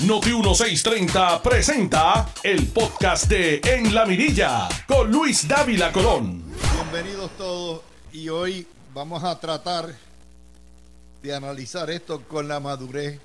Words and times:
Noti 0.00 0.30
1630 0.30 1.40
presenta 1.40 2.28
el 2.42 2.66
podcast 2.66 3.26
de 3.28 3.60
En 3.64 3.94
la 3.94 4.04
Mirilla 4.04 4.68
con 4.88 5.10
Luis 5.10 5.46
Dávila 5.46 5.92
Colón. 5.92 6.42
Bienvenidos 6.74 7.30
todos 7.38 7.80
y 8.12 8.28
hoy 8.28 8.66
vamos 8.92 9.22
a 9.22 9.38
tratar 9.38 9.94
de 11.22 11.34
analizar 11.34 11.88
esto 11.90 12.22
con 12.22 12.48
la 12.48 12.58
madurez 12.58 13.20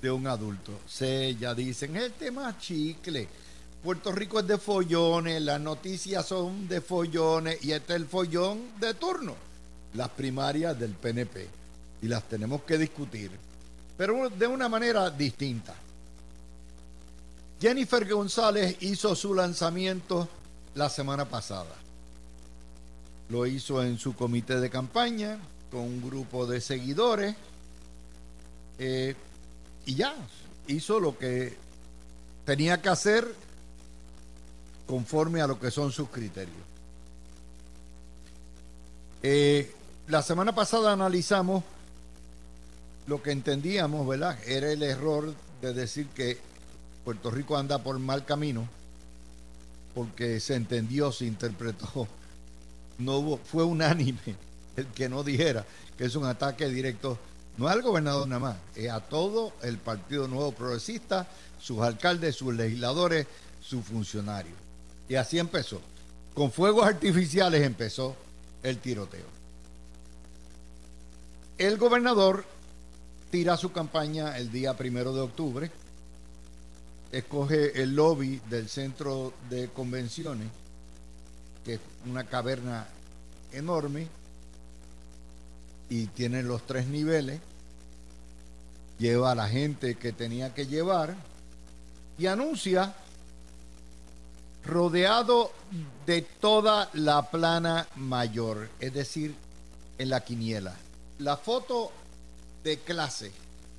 de 0.00 0.10
un 0.12 0.28
adulto. 0.28 0.78
Se 0.86 1.34
ya 1.34 1.54
dicen, 1.54 1.96
el 1.96 2.12
tema 2.12 2.56
chicle. 2.56 3.28
Puerto 3.82 4.12
Rico 4.12 4.38
es 4.38 4.46
de 4.46 4.58
follones, 4.58 5.42
las 5.42 5.60
noticias 5.60 6.24
son 6.24 6.68
de 6.68 6.80
follones 6.80 7.62
y 7.64 7.72
este 7.72 7.94
es 7.94 8.00
el 8.00 8.06
follón 8.06 8.78
de 8.78 8.94
turno, 8.94 9.34
las 9.94 10.08
primarias 10.10 10.78
del 10.78 10.92
PNP. 10.92 11.48
Y 12.00 12.06
las 12.06 12.22
tenemos 12.28 12.62
que 12.62 12.78
discutir 12.78 13.49
pero 14.00 14.30
de 14.30 14.46
una 14.46 14.66
manera 14.66 15.10
distinta. 15.10 15.74
Jennifer 17.60 18.08
González 18.08 18.78
hizo 18.80 19.14
su 19.14 19.34
lanzamiento 19.34 20.26
la 20.74 20.88
semana 20.88 21.26
pasada. 21.26 21.74
Lo 23.28 23.44
hizo 23.44 23.82
en 23.82 23.98
su 23.98 24.14
comité 24.14 24.58
de 24.58 24.70
campaña 24.70 25.38
con 25.70 25.82
un 25.82 26.00
grupo 26.00 26.46
de 26.46 26.62
seguidores 26.62 27.36
eh, 28.78 29.14
y 29.84 29.96
ya, 29.96 30.14
hizo 30.66 30.98
lo 30.98 31.18
que 31.18 31.58
tenía 32.46 32.80
que 32.80 32.88
hacer 32.88 33.34
conforme 34.86 35.42
a 35.42 35.46
lo 35.46 35.60
que 35.60 35.70
son 35.70 35.92
sus 35.92 36.08
criterios. 36.08 36.56
Eh, 39.22 39.70
la 40.08 40.22
semana 40.22 40.54
pasada 40.54 40.90
analizamos 40.90 41.64
lo 43.10 43.20
que 43.20 43.32
entendíamos, 43.32 44.06
¿verdad? 44.06 44.38
Era 44.46 44.70
el 44.70 44.84
error 44.84 45.34
de 45.60 45.74
decir 45.74 46.06
que 46.14 46.38
Puerto 47.04 47.28
Rico 47.32 47.56
anda 47.56 47.82
por 47.82 47.98
mal 47.98 48.24
camino, 48.24 48.68
porque 49.96 50.38
se 50.38 50.54
entendió, 50.54 51.10
se 51.10 51.26
interpretó, 51.26 52.06
no 52.98 53.36
fue 53.36 53.64
unánime 53.64 54.36
el 54.76 54.86
que 54.86 55.08
no 55.08 55.24
dijera 55.24 55.66
que 55.98 56.04
es 56.04 56.14
un 56.14 56.24
ataque 56.24 56.68
directo, 56.68 57.18
no 57.58 57.66
al 57.66 57.82
gobernador 57.82 58.28
nada 58.28 58.38
más, 58.38 58.56
es 58.76 58.88
a 58.88 59.00
todo 59.00 59.54
el 59.62 59.78
Partido 59.78 60.28
Nuevo 60.28 60.52
Progresista, 60.52 61.26
sus 61.60 61.80
alcaldes, 61.80 62.36
sus 62.36 62.54
legisladores, 62.54 63.26
sus 63.60 63.84
funcionarios. 63.84 64.56
Y 65.08 65.16
así 65.16 65.40
empezó. 65.40 65.80
Con 66.32 66.52
fuegos 66.52 66.86
artificiales 66.86 67.62
empezó 67.62 68.14
el 68.62 68.78
tiroteo. 68.78 69.26
El 71.58 71.76
gobernador 71.76 72.44
tira 73.30 73.56
su 73.56 73.72
campaña 73.72 74.36
el 74.36 74.50
día 74.50 74.76
primero 74.76 75.14
de 75.14 75.20
octubre, 75.20 75.70
escoge 77.12 77.80
el 77.80 77.94
lobby 77.94 78.40
del 78.50 78.68
centro 78.68 79.32
de 79.48 79.68
convenciones, 79.68 80.48
que 81.64 81.74
es 81.74 81.80
una 82.06 82.24
caverna 82.24 82.88
enorme 83.52 84.08
y 85.88 86.06
tiene 86.06 86.42
los 86.42 86.66
tres 86.66 86.86
niveles, 86.86 87.40
lleva 88.98 89.32
a 89.32 89.34
la 89.34 89.48
gente 89.48 89.96
que 89.96 90.12
tenía 90.12 90.52
que 90.54 90.66
llevar 90.66 91.14
y 92.18 92.26
anuncia 92.26 92.94
rodeado 94.64 95.52
de 96.04 96.22
toda 96.22 96.90
la 96.92 97.30
plana 97.30 97.88
mayor, 97.96 98.68
es 98.78 98.92
decir, 98.92 99.34
en 99.98 100.10
la 100.10 100.20
quiniela. 100.20 100.74
La 101.18 101.36
foto 101.36 101.92
de 102.62 102.78
clase. 102.78 103.32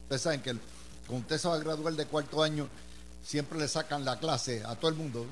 Ustedes 0.04 0.22
saben 0.22 0.42
que 0.42 0.56
cuando 1.08 1.24
usted 1.24 1.38
se 1.38 1.48
va 1.48 1.56
a 1.56 1.60
graduar 1.60 1.94
de 1.94 2.06
cuarto 2.06 2.44
año, 2.44 2.68
siempre 3.24 3.60
le 3.60 3.68
sacan 3.68 4.06
la 4.06 4.20
clase 4.20 4.64
a 4.66 4.76
todo 4.76 4.90
el 4.90 4.98
mundo. 4.98 5.26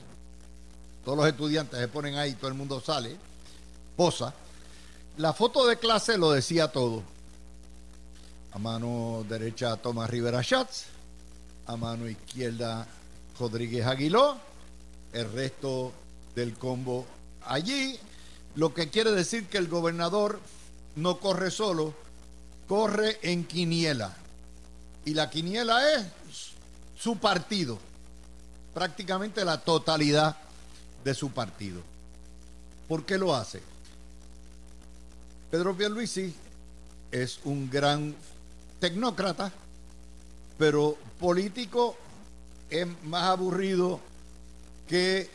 Todos 1.03 1.17
los 1.17 1.27
estudiantes 1.27 1.79
se 1.79 1.87
ponen 1.87 2.15
ahí, 2.15 2.33
todo 2.33 2.49
el 2.49 2.53
mundo 2.53 2.79
sale, 2.79 3.15
posa. 3.95 4.33
La 5.17 5.33
foto 5.33 5.65
de 5.67 5.77
clase 5.77 6.17
lo 6.17 6.31
decía 6.31 6.69
todo. 6.69 7.03
A 8.51 8.59
mano 8.59 9.25
derecha 9.27 9.77
Tomás 9.77 10.09
Rivera 10.09 10.41
Schatz, 10.41 10.85
a 11.67 11.75
mano 11.75 12.07
izquierda 12.07 12.87
Rodríguez 13.39 13.85
Aguiló, 13.85 14.37
el 15.13 15.31
resto 15.31 15.91
del 16.35 16.53
combo 16.55 17.05
allí, 17.45 17.99
lo 18.55 18.73
que 18.73 18.89
quiere 18.89 19.11
decir 19.11 19.47
que 19.47 19.57
el 19.57 19.67
gobernador 19.67 20.39
no 20.95 21.19
corre 21.19 21.51
solo, 21.51 21.93
corre 22.69 23.17
en 23.23 23.45
quiniela. 23.45 24.15
Y 25.03 25.15
la 25.15 25.27
quiniela 25.27 25.91
es 25.95 26.05
su 26.95 27.17
partido, 27.17 27.79
prácticamente 28.75 29.43
la 29.43 29.59
totalidad 29.59 30.37
de 31.03 31.15
su 31.15 31.31
partido. 31.31 31.81
¿Por 32.87 33.05
qué 33.05 33.17
lo 33.17 33.35
hace? 33.35 33.61
Pedro 35.49 35.75
Pierluisi 35.75 36.31
es 37.11 37.39
un 37.43 37.71
gran 37.71 38.15
tecnócrata, 38.79 39.51
pero 40.59 40.95
político 41.19 41.97
es 42.69 42.87
más 43.05 43.29
aburrido 43.29 43.99
que 44.87 45.27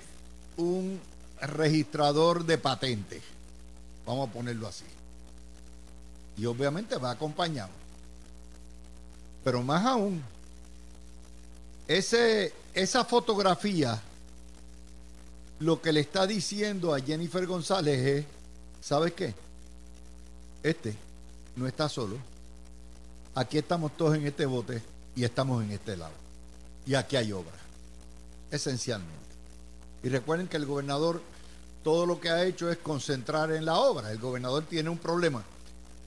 un 0.57 1.01
registrador 1.41 2.45
de 2.45 2.59
patentes. 2.59 3.23
Vamos 4.07 4.29
a 4.29 4.33
ponerlo 4.33 4.69
así 4.69 4.94
y 6.37 6.47
obviamente 6.47 6.97
va 6.97 7.13
acompañado. 7.13 7.71
Pero 9.45 9.63
más 9.63 9.85
aún, 9.85 10.23
ese, 11.87 12.53
esa 12.73 13.05
fotografía 13.05 14.01
lo 15.61 15.81
que 15.81 15.93
le 15.93 16.01
está 16.01 16.27
diciendo 16.27 16.95
a 16.95 17.01
Jennifer 17.01 17.47
González 17.47 17.99
es, 18.01 18.25
¿sabes 18.81 19.13
qué? 19.13 19.35
Este 20.63 20.97
no 21.57 21.67
está 21.67 21.89
solo. 21.89 22.17
Aquí 23.35 23.59
estamos 23.59 23.97
todos 23.97 24.17
en 24.17 24.27
este 24.27 24.47
bote 24.47 24.83
y 25.15 25.25
estamos 25.25 25.63
en 25.63 25.73
este 25.73 25.97
lado. 25.97 26.15
Y 26.87 26.95
aquí 26.95 27.17
hay 27.17 27.33
obra, 27.33 27.53
esencialmente. 28.51 29.15
Y 30.03 30.09
recuerden 30.09 30.49
que 30.49 30.57
el 30.57 30.67
gobernador 30.67 31.23
todo 31.83 32.07
lo 32.07 32.21
que 32.21 32.31
ha 32.31 32.45
hecho 32.45 32.71
es 32.71 32.79
concentrar 32.79 33.53
en 33.53 33.65
la 33.65 33.75
obra. 33.75 34.11
El 34.11 34.19
gobernador 34.19 34.65
tiene 34.65 34.89
un 34.89 34.99
problema 34.99 35.45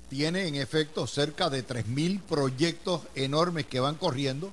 tiene 0.09 0.47
en 0.47 0.55
efecto 0.55 1.05
cerca 1.07 1.49
de 1.49 1.65
3.000 1.65 2.21
proyectos 2.21 3.01
enormes 3.15 3.65
que 3.65 3.79
van 3.79 3.95
corriendo, 3.95 4.51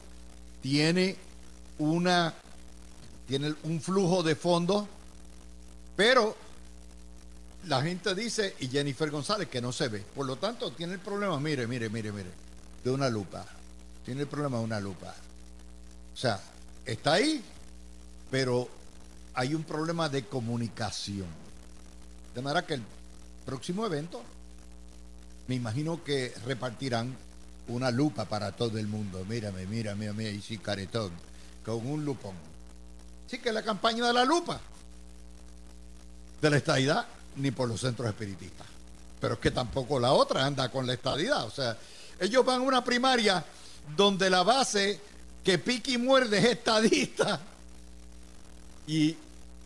tiene 0.62 1.16
una 1.78 2.34
tiene 3.26 3.54
un 3.62 3.81
flujo 3.81 4.22
de 4.22 4.37
fondos, 4.37 4.87
pero 5.97 6.37
la 7.66 7.81
gente 7.81 8.14
dice, 8.14 8.54
y 8.60 8.69
Jennifer 8.69 9.10
González, 9.10 9.48
que 9.48 9.62
no 9.62 9.72
se 9.72 9.88
ve. 9.88 10.04
Por 10.14 10.26
lo 10.26 10.37
tanto, 10.37 10.72
tiene 10.72 10.94
el 10.94 11.00
problema, 11.00 11.41
mire, 11.41 11.66
mire, 11.66 11.88
mire, 11.88 12.12
mire, 12.12 12.31
de 12.82 12.91
una 12.91 13.09
lupa. 13.09 13.47
Tiene 14.04 14.22
el 14.22 14.26
problema 14.26 14.59
de 14.59 14.64
una 14.64 14.81
lupa. 14.81 15.14
O 16.12 16.16
sea, 16.16 16.38
está 16.84 17.14
ahí, 17.14 17.43
pero 18.31 18.69
hay 19.32 19.54
un 19.54 19.64
problema 19.64 20.10
de 20.10 20.25
comunicación. 20.26 21.28
De 22.34 22.43
manera 22.43 22.66
que 22.66 22.75
el 22.75 22.82
próximo 23.47 23.87
evento 23.87 24.22
me 25.47 25.55
imagino 25.55 26.03
que 26.03 26.32
repartirán 26.47 27.16
una 27.69 27.91
lupa 27.91 28.25
para 28.25 28.53
todo 28.53 28.78
el 28.78 28.87
mundo. 28.87 29.25
Mírame, 29.28 29.66
mírame, 29.66 30.12
mírame, 30.12 30.31
y 30.31 30.41
sí, 30.41 30.59
caretón, 30.59 31.10
con 31.65 31.87
un 31.87 32.05
lupón. 32.05 32.34
Sí 33.27 33.38
que 33.38 33.53
la 33.53 33.62
campaña 33.62 34.06
de 34.06 34.12
la 34.12 34.25
lupa, 34.25 34.60
de 36.41 36.50
la 36.50 36.56
estadidad, 36.56 37.06
ni 37.37 37.50
por 37.50 37.69
los 37.69 37.81
centros 37.81 38.09
espiritistas. 38.09 38.66
Pero 39.21 39.34
es 39.34 39.41
que 39.41 39.50
tampoco 39.50 39.99
la 39.99 40.12
otra 40.12 40.44
anda 40.44 40.71
con 40.71 40.87
la 40.87 40.94
estadidad. 40.94 41.44
O 41.44 41.50
sea, 41.50 41.76
ellos 42.21 42.44
van 42.44 42.61
a 42.61 42.65
una 42.65 42.84
primaria 42.84 43.44
donde 43.97 44.31
la 44.31 44.43
base 44.43 45.00
que 45.43 45.59
pique 45.59 45.93
y 45.93 45.99
muerde 45.99 46.38
es 46.38 46.44
estadista. 46.44 47.40
Y 48.87 49.17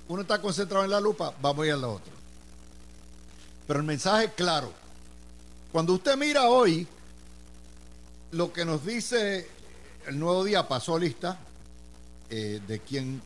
uno 0.09 0.23
está 0.23 0.41
concentrado 0.41 0.85
en 0.85 0.91
la 0.91 1.01
lupa, 1.01 1.35
vamos 1.41 1.65
a 1.65 1.67
ir 1.67 1.73
a 1.73 1.77
la 1.77 1.89
otra. 1.89 2.13
Pero 3.67 3.81
el 3.81 3.87
mensaje 3.87 4.27
es 4.27 4.33
claro 4.33 4.73
cuando 5.73 5.93
usted 5.95 6.17
mira 6.17 6.49
hoy 6.49 6.87
lo 8.31 8.53
que 8.53 8.65
nos 8.65 8.85
dice 8.85 9.47
el 10.07 10.19
nuevo 10.19 10.45
día, 10.45 10.67
pasó 10.67 10.99
lista 10.99 11.39
eh, 12.31 12.61
de 12.67 12.81
quién, 12.81 13.21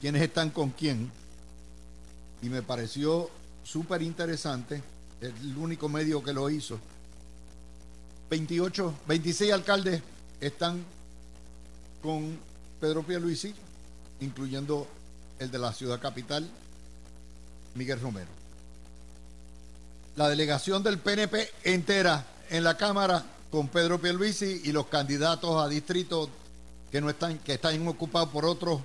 quiénes 0.00 0.22
están 0.22 0.50
con 0.50 0.70
quién, 0.70 1.10
y 2.40 2.48
me 2.48 2.62
pareció 2.62 3.28
súper 3.62 4.00
interesante, 4.00 4.82
es 5.20 5.32
el 5.40 5.56
único 5.58 5.88
medio 5.88 6.22
que 6.22 6.32
lo 6.32 6.48
hizo. 6.48 6.78
28, 8.30 8.94
26 9.06 9.52
alcaldes 9.52 10.02
están 10.40 10.82
con 12.02 12.38
Pedro 12.80 13.02
Pierluisi, 13.02 13.54
incluyendo 14.20 14.86
el 15.38 15.50
de 15.50 15.58
la 15.58 15.72
ciudad 15.72 16.00
capital, 16.00 16.48
Miguel 17.74 18.00
Romero 18.00 18.37
la 20.18 20.28
delegación 20.28 20.82
del 20.82 20.98
PNP 20.98 21.48
entera 21.62 22.26
en 22.50 22.64
la 22.64 22.76
Cámara 22.76 23.24
con 23.52 23.68
Pedro 23.68 24.00
Pierluisi 24.00 24.62
y 24.64 24.72
los 24.72 24.86
candidatos 24.86 25.62
a 25.62 25.68
distrito 25.68 26.28
que 26.90 27.00
no 27.00 27.08
están, 27.08 27.38
que 27.38 27.54
están 27.54 27.86
ocupados 27.86 28.28
por 28.30 28.44
otros 28.44 28.80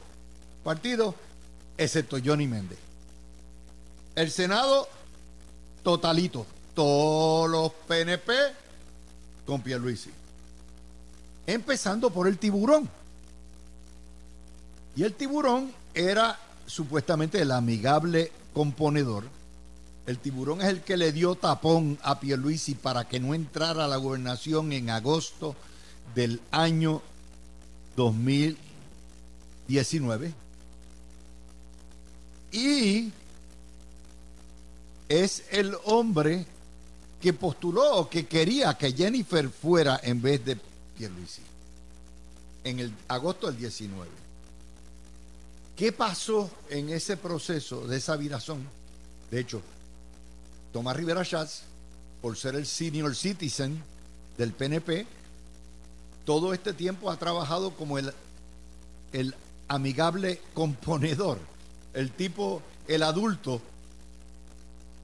partidos, 0.64 1.16
excepto 1.76 2.18
Johnny 2.24 2.46
Méndez. 2.46 2.78
El 4.14 4.30
Senado, 4.30 4.88
totalito. 5.82 6.46
Todos 6.76 7.50
los 7.50 7.72
PNP 7.88 8.32
con 9.48 9.64
Pierluisi. 9.64 10.12
Empezando 11.48 12.12
por 12.12 12.28
el 12.28 12.38
tiburón. 12.38 12.88
Y 14.96 15.02
el 15.04 15.16
tiburón 15.16 15.74
era 15.96 16.40
supuestamente 16.68 17.42
el 17.42 17.50
amigable 17.50 18.32
componedor. 18.54 19.24
El 20.06 20.20
tiburón 20.20 20.62
es 20.62 20.68
el 20.68 20.82
que 20.82 20.98
le 20.98 21.14
dio 21.14 21.36
tapón 21.36 21.98
a 22.04 22.20
Pierluisi 22.20 22.76
para 22.76 23.08
que 23.08 23.20
no 23.20 23.34
entrara 23.34 23.86
a 23.86 23.88
la 23.88 23.98
gobernación 23.98 24.72
en 24.74 24.90
agosto 24.90 25.56
del 26.14 26.42
año 26.52 27.02
2019. 27.96 30.34
Y 32.52 33.12
es 35.08 35.46
el 35.52 35.78
hombre 35.86 36.46
que 37.22 37.32
postuló 37.34 37.96
o 37.96 38.10
que 38.10 38.26
quería 38.26 38.78
que 38.78 38.92
Jennifer 38.92 39.50
fuera 39.50 40.02
en 40.04 40.22
vez 40.22 40.44
de 40.44 40.58
Pierluisi 40.98 41.44
en 42.64 42.80
el 42.80 42.94
agosto 43.08 43.48
del 43.48 43.58
19. 43.58 44.10
¿Qué 45.76 45.92
pasó 45.92 46.50
en 46.70 46.90
ese 46.90 47.18
proceso 47.18 47.88
de 47.88 47.98
esa 47.98 48.16
virazón? 48.16 48.64
De 49.32 49.40
hecho, 49.40 49.62
Tomás 50.74 50.98
Rivera 50.98 51.24
Schatz, 51.24 51.62
por 52.20 52.36
ser 52.36 52.56
el 52.56 52.66
senior 52.66 53.16
citizen 53.16 53.82
del 54.40 54.54
PNP, 54.54 55.06
todo 56.26 56.52
este 56.52 56.74
tiempo 56.74 57.12
ha 57.12 57.18
trabajado 57.18 57.76
como 57.76 58.00
el, 58.00 58.12
el 59.12 59.36
amigable 59.68 60.42
componedor, 60.56 61.38
el 61.94 62.10
tipo, 62.12 62.64
el 62.88 63.04
adulto 63.04 63.62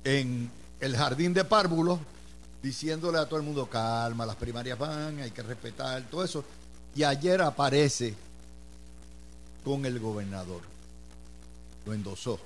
en 0.03 0.49
el 0.79 0.97
jardín 0.97 1.35
de 1.35 1.45
párvulos, 1.45 1.99
diciéndole 2.63 3.19
a 3.19 3.27
todo 3.27 3.37
el 3.37 3.45
mundo, 3.45 3.69
calma, 3.69 4.25
las 4.25 4.37
primarias 4.37 4.79
van, 4.79 5.19
hay 5.19 5.29
que 5.29 5.43
respetar 5.43 6.01
todo 6.09 6.23
eso. 6.23 6.43
Y 6.95 7.03
ayer 7.03 7.43
aparece 7.43 8.15
con 9.63 9.85
el 9.85 9.99
gobernador. 9.99 10.61
Lo 11.85 11.93
endosó. 11.93 12.39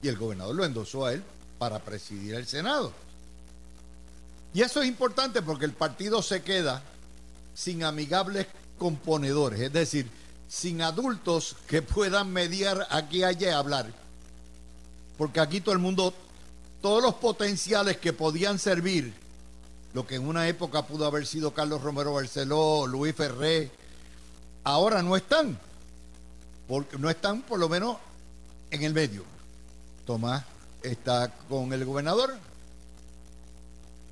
Y 0.00 0.08
el 0.08 0.16
gobernador 0.16 0.54
lo 0.54 0.64
endosó 0.64 1.04
a 1.04 1.12
él 1.12 1.22
para 1.62 1.78
presidir 1.78 2.34
el 2.34 2.44
Senado. 2.44 2.90
Y 4.52 4.62
eso 4.62 4.82
es 4.82 4.88
importante 4.88 5.42
porque 5.42 5.64
el 5.64 5.74
partido 5.74 6.20
se 6.20 6.42
queda 6.42 6.82
sin 7.54 7.84
amigables 7.84 8.48
componedores, 8.78 9.60
es 9.60 9.72
decir, 9.72 10.10
sin 10.48 10.82
adultos 10.82 11.54
que 11.68 11.80
puedan 11.80 12.32
mediar 12.32 12.84
aquí 12.90 13.18
y 13.18 13.22
allá 13.22 13.56
hablar. 13.56 13.92
Porque 15.16 15.38
aquí 15.38 15.60
todo 15.60 15.72
el 15.72 15.78
mundo, 15.78 16.12
todos 16.80 17.00
los 17.00 17.14
potenciales 17.14 17.96
que 17.98 18.12
podían 18.12 18.58
servir, 18.58 19.14
lo 19.94 20.04
que 20.04 20.16
en 20.16 20.26
una 20.26 20.48
época 20.48 20.84
pudo 20.84 21.06
haber 21.06 21.28
sido 21.28 21.54
Carlos 21.54 21.80
Romero 21.80 22.14
Barceló, 22.14 22.88
Luis 22.88 23.14
Ferré, 23.14 23.70
ahora 24.64 25.00
no 25.00 25.14
están. 25.14 25.56
Porque 26.66 26.98
no 26.98 27.08
están 27.08 27.42
por 27.42 27.60
lo 27.60 27.68
menos 27.68 27.98
en 28.72 28.82
el 28.82 28.92
medio. 28.92 29.22
Tomás 30.04 30.42
está 30.82 31.32
con 31.48 31.72
el 31.72 31.84
gobernador. 31.84 32.34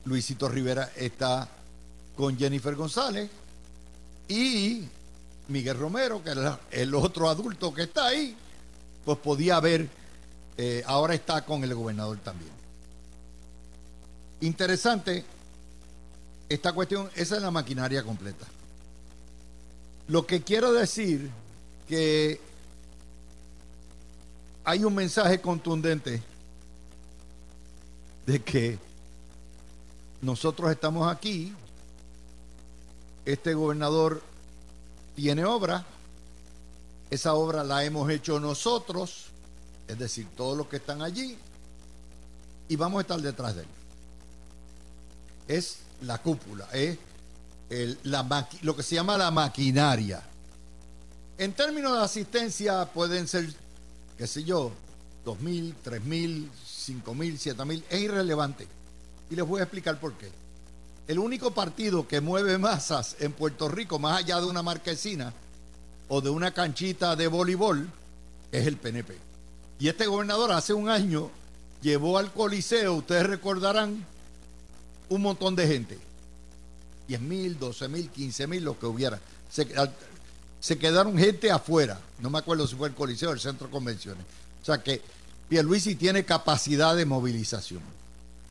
Luisito 0.05 0.49
Rivera 0.49 0.93
está 0.97 1.49
con 2.17 2.37
Jennifer 2.39 2.75
González. 2.75 3.31
Y 4.29 4.85
Miguel 5.49 5.79
Romero, 5.79 6.23
que 6.23 6.31
era 6.31 6.61
el 6.71 6.95
otro 6.95 7.29
adulto 7.29 7.75
que 7.75 7.83
está 7.83 8.07
ahí, 8.07 8.37
pues 9.05 9.19
podía 9.19 9.57
haber, 9.57 9.89
eh, 10.57 10.83
ahora 10.87 11.15
está 11.15 11.45
con 11.45 11.65
el 11.65 11.75
gobernador 11.75 12.19
también. 12.19 12.53
Interesante 14.41 15.25
esta 16.49 16.73
cuestión, 16.73 17.11
esa 17.15 17.37
es 17.37 17.43
la 17.43 17.51
maquinaria 17.51 18.03
completa. 18.03 18.47
Lo 20.09 20.27
que 20.27 20.43
quiero 20.43 20.73
decir 20.73 21.31
que 21.89 22.41
hay 24.65 24.85
un 24.85 24.95
mensaje 24.95 25.41
contundente 25.41 26.23
de 28.31 28.41
que 28.43 28.79
nosotros 30.23 30.71
estamos 30.71 31.11
aquí, 31.11 31.53
este 33.25 33.55
gobernador 33.55 34.23
tiene 35.17 35.45
obra, 35.45 35.85
esa 37.11 37.35
obra 37.35 37.65
la 37.65 37.85
hemos 37.85 38.09
hecho 38.09 38.39
nosotros, 38.39 39.27
es 39.89 39.99
decir, 39.99 40.29
todos 40.37 40.57
los 40.57 40.69
que 40.69 40.77
están 40.77 41.03
allí, 41.03 41.37
y 42.69 42.77
vamos 42.77 42.99
a 42.99 43.03
estar 43.03 43.21
detrás 43.21 43.57
de 43.57 43.63
él. 43.63 43.69
Es 45.49 45.79
la 46.03 46.19
cúpula, 46.19 46.69
es 46.73 46.99
lo 48.63 48.77
que 48.77 48.85
se 48.85 48.95
llama 48.95 49.19
la 49.19 49.33
maquinaria. 49.33 50.23
En 51.37 51.53
términos 51.53 51.99
de 51.99 52.05
asistencia 52.05 52.85
pueden 52.85 53.27
ser, 53.27 53.53
qué 54.17 54.29
sé 54.29 54.45
yo, 54.45 54.71
dos 55.25 55.41
mil, 55.41 55.75
tres 56.91 56.97
mil, 56.97 56.97
cinco 56.97 57.15
mil, 57.15 57.39
siete 57.39 57.65
mil, 57.65 57.85
es 57.89 58.01
irrelevante. 58.01 58.67
Y 59.31 59.37
les 59.37 59.47
voy 59.47 59.61
a 59.61 59.65
explicar 59.65 59.99
por 60.01 60.15
qué. 60.15 60.31
El 61.07 61.19
único 61.19 61.53
partido 61.53 62.07
que 62.07 62.21
mueve 62.21 62.59
masas 62.59 63.17
en 63.21 63.33
Puerto 63.33 63.69
Rico, 63.69 63.99
más 63.99 64.19
allá 64.19 64.41
de 64.41 64.47
una 64.47 64.63
marquesina 64.63 65.33
o 66.09 66.21
de 66.21 66.31
una 66.31 66.53
canchita 66.53 67.17
de 67.17 67.27
voleibol, 67.27 67.89
es 68.53 68.67
el 68.67 68.77
PNP. 68.77 69.17
Y 69.79 69.89
este 69.89 70.07
gobernador 70.07 70.53
hace 70.53 70.73
un 70.73 70.89
año 70.89 71.31
llevó 71.83 72.19
al 72.19 72.33
Coliseo, 72.33 72.95
ustedes 72.95 73.27
recordarán, 73.27 74.05
un 75.09 75.23
montón 75.23 75.57
de 75.57 75.67
gente. 75.67 75.99
10 77.09 77.21
mil, 77.23 77.59
12 77.59 77.89
mil, 77.89 78.09
15 78.09 78.47
mil, 78.47 78.65
lo 78.65 78.79
que 78.79 78.87
hubiera. 78.87 79.19
Se, 79.51 80.79
quedaron 80.79 81.19
gente 81.19 81.51
afuera. 81.51 81.99
No 82.21 82.31
me 82.31 82.39
acuerdo 82.39 82.67
si 82.69 82.77
fue 82.77 82.89
el 82.89 82.95
Coliseo 82.95 83.31
o 83.31 83.33
el 83.33 83.41
Centro 83.41 83.67
de 83.67 83.73
Convenciones. 83.73 84.25
O 84.63 84.65
sea 84.65 84.81
que 84.81 85.03
Pierluisi 85.51 85.97
tiene 85.97 86.25
capacidad 86.25 86.95
de 86.95 87.05
movilización. 87.05 87.83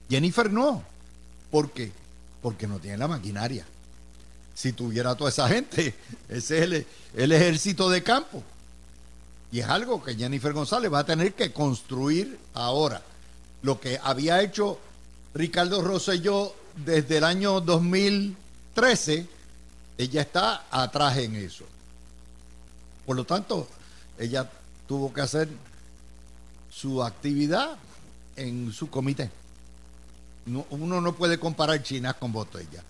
Jennifer 0.09 0.51
no. 0.51 0.83
¿Por 1.49 1.71
qué? 1.71 1.93
Porque 2.41 2.67
no 2.67 2.77
tiene 2.77 2.97
la 2.97 3.07
maquinaria. 3.07 3.65
Si 4.53 4.73
tuviera 4.73 5.15
toda 5.15 5.29
esa 5.29 5.47
gente, 5.47 5.95
ese 6.29 6.57
es 6.57 6.63
el, 6.63 6.87
el 7.15 7.31
ejército 7.31 7.89
de 7.89 8.03
campo. 8.03 8.43
Y 9.49 9.61
es 9.61 9.65
algo 9.69 10.03
que 10.03 10.15
Jennifer 10.15 10.51
González 10.51 10.91
va 10.91 10.99
a 10.99 11.05
tener 11.05 11.33
que 11.33 11.53
construir 11.53 12.37
ahora. 12.53 13.01
Lo 13.61 13.79
que 13.79 13.97
había 14.03 14.41
hecho 14.41 14.77
Ricardo 15.33 15.81
Rosselló 15.81 16.53
desde 16.75 17.19
el 17.19 17.23
año 17.23 17.61
2013, 17.61 19.25
ella 19.97 20.21
está 20.21 20.65
atrás 20.69 21.17
en 21.17 21.35
eso. 21.37 21.63
Por 23.05 23.15
lo 23.15 23.23
tanto, 23.23 23.69
ella 24.17 24.51
tuvo 24.85 25.13
que 25.13 25.21
hacer 25.21 25.47
su 26.69 27.03
actividad 27.03 27.77
en 28.35 28.71
su 28.71 28.89
comité. 28.89 29.29
uno 30.45 31.01
no 31.01 31.15
puede 31.15 31.39
comparar 31.39 31.83
China 31.83 32.13
con 32.13 32.31
botella. 32.31 32.83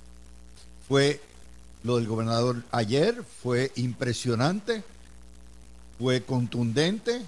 Fue 0.88 1.22
lo 1.84 1.98
del 1.98 2.08
gobernador 2.08 2.64
ayer, 2.72 3.24
fue 3.24 3.72
impresionante, 3.76 4.84
fue 5.98 6.24
contundente, 6.24 7.22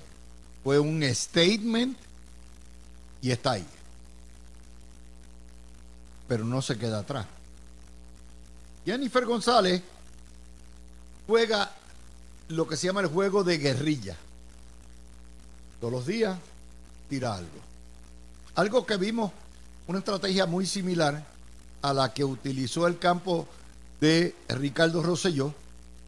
fue 0.64 0.80
un 0.80 1.04
statement 1.04 1.98
y 3.22 3.32
está 3.32 3.54
ahí. 3.54 3.66
Pero 6.28 6.46
no 6.46 6.62
se 6.62 6.78
queda 6.78 7.00
atrás. 7.00 7.26
Jennifer 8.86 9.26
González 9.26 9.82
juega 11.28 11.72
lo 12.48 12.68
que 12.68 12.78
se 12.78 12.88
llama 12.88 13.02
el 13.02 13.08
juego 13.08 13.44
de 13.44 13.58
guerrilla. 13.58 14.18
Todos 15.82 15.94
los 15.94 16.06
días 16.06 16.38
tira 17.10 17.34
algo. 17.34 17.60
Algo 18.54 18.86
que 18.86 18.98
vimos, 18.98 19.32
una 19.88 19.98
estrategia 19.98 20.46
muy 20.46 20.68
similar 20.68 21.26
a 21.82 21.92
la 21.92 22.14
que 22.14 22.24
utilizó 22.24 22.86
el 22.86 23.00
campo 23.00 23.48
de 24.00 24.36
Ricardo 24.48 25.02
Rosselló 25.02 25.56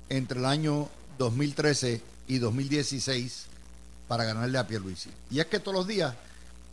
entre 0.10 0.38
el 0.38 0.46
año 0.46 0.90
2013 1.18 2.04
y 2.28 2.38
2016 2.38 3.46
para 4.08 4.26
ganarle 4.26 4.60
a 4.60 4.68
Pierluisi. 4.68 5.10
Y 5.32 5.40
es 5.40 5.48
que 5.48 5.60
todos 5.60 5.78
los 5.78 5.88
días 5.88 6.14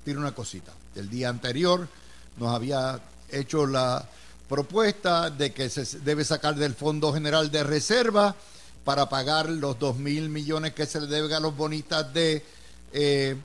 tira 0.05 0.19
una 0.19 0.35
cosita. 0.35 0.73
El 0.95 1.09
día 1.09 1.31
anterior 1.31 1.89
nos 2.37 2.55
había 2.55 3.01
hecho 3.31 3.67
la 3.67 4.07
propuesta 4.47 5.31
de 5.31 5.55
que 5.55 5.71
se 5.71 6.01
debe 6.01 6.23
sacar 6.23 6.55
del 6.55 6.75
Fondo 6.75 7.15
General 7.15 7.51
de 7.51 7.65
Reserva 7.65 8.37
para 8.85 9.09
pagar 9.09 9.49
los 9.49 9.79
2 9.79 9.97
mil 9.97 10.29
millones 10.29 10.75
que 10.75 10.85
se 10.85 11.01
le 11.01 11.07
deben 11.07 11.33
a 11.33 11.41
los 11.41 11.57
bonistas 11.57 12.13
de, 12.13 12.45
eh, 12.93 13.37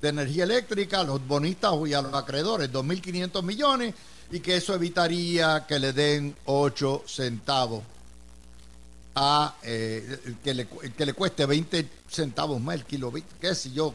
de 0.00 0.08
energía 0.08 0.44
eléctrica, 0.44 1.00
a 1.00 1.04
los 1.04 1.26
bonistas 1.26 1.74
y 1.86 1.94
a 1.94 2.02
los 2.02 2.14
acreedores, 2.14 2.72
2.500 2.72 3.42
millones, 3.42 3.94
y 4.30 4.40
que 4.40 4.56
eso 4.56 4.74
evitaría 4.74 5.66
que 5.66 5.78
le 5.78 5.92
den 5.92 6.36
8 6.44 7.04
centavos 7.06 7.82
a 9.14 9.56
eh, 9.62 10.36
que, 10.42 10.54
le, 10.54 10.68
que 10.68 11.04
le 11.04 11.12
cueste 11.12 11.44
20 11.44 11.88
centavos 12.08 12.60
más 12.60 12.76
el 12.76 12.84
kilo, 12.84 13.12
qué 13.40 13.54
sé 13.54 13.72
yo, 13.72 13.94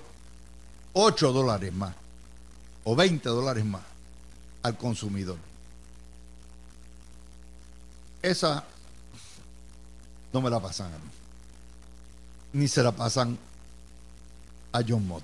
8 0.94 1.32
dólares 1.32 1.74
más 1.74 1.96
o 2.84 2.96
20 2.96 3.28
dólares 3.30 3.66
más 3.66 3.82
al 4.64 4.78
consumidor. 4.78 5.38
Esa 8.22 8.64
no 10.34 10.42
me 10.42 10.50
la 10.50 10.60
pasan 10.60 10.88
a 10.88 10.98
mí. 10.98 11.12
Ni 12.54 12.68
se 12.68 12.82
la 12.82 12.92
pasan 12.92 13.38
a 14.76 14.84
John 14.88 15.08
Mott. 15.08 15.24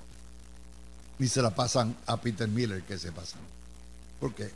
Ni 1.19 1.27
se 1.27 1.41
la 1.41 1.53
pasan 1.53 1.95
a 2.05 2.17
Peter 2.17 2.47
Miller 2.47 2.83
que 2.83 2.97
se 2.97 3.11
pasan. 3.11 3.41
Porque 4.19 4.51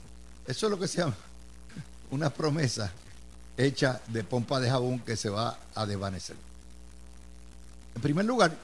eso 0.48 0.68
es 0.68 0.72
lo 0.72 0.80
que 0.80 0.88
se 0.88 1.00
llama 1.00 1.16
una 2.12 2.30
promesa 2.30 2.92
hecha 3.58 4.02
de 4.08 4.24
pompa 4.24 4.60
de 4.60 4.70
jabón 4.70 5.00
que 5.00 5.16
se 5.16 5.30
va 5.30 5.58
a 5.76 5.86
desvanecer. 5.86 6.36
En 7.96 8.02
primer 8.02 8.26
lugar, 8.26 8.56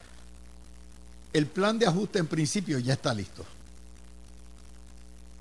el 1.33 1.47
plan 1.47 1.79
de 1.79 1.87
ajuste 1.87 2.19
en 2.19 2.27
principio 2.27 2.79
ya 2.79 2.93
está 2.93 3.13
listo. 3.13 3.45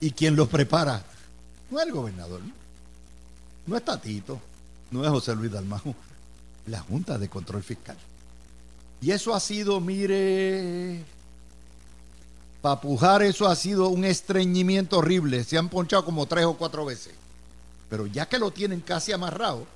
Y 0.00 0.12
quien 0.12 0.36
lo 0.36 0.48
prepara 0.48 1.02
no 1.70 1.80
es 1.80 1.86
el 1.86 1.92
gobernador, 1.92 2.40
no 3.66 3.76
es 3.76 3.84
Tatito, 3.84 4.40
no 4.90 5.04
es 5.04 5.10
José 5.10 5.34
Luis 5.34 5.52
Dalmajo, 5.52 5.94
la 6.66 6.80
Junta 6.80 7.18
de 7.18 7.28
Control 7.28 7.62
Fiscal. 7.62 7.96
Y 9.02 9.12
eso 9.12 9.34
ha 9.34 9.40
sido, 9.40 9.80
mire, 9.80 11.02
para 12.60 12.80
pujar 12.80 13.22
eso 13.22 13.48
ha 13.48 13.56
sido 13.56 13.88
un 13.88 14.04
estreñimiento 14.04 14.98
horrible. 14.98 15.42
Se 15.44 15.56
han 15.56 15.68
ponchado 15.70 16.04
como 16.04 16.26
tres 16.26 16.44
o 16.44 16.54
cuatro 16.54 16.84
veces. 16.84 17.14
Pero 17.88 18.06
ya 18.06 18.28
que 18.28 18.38
lo 18.38 18.50
tienen 18.50 18.80
casi 18.80 19.12
amarrado, 19.12 19.66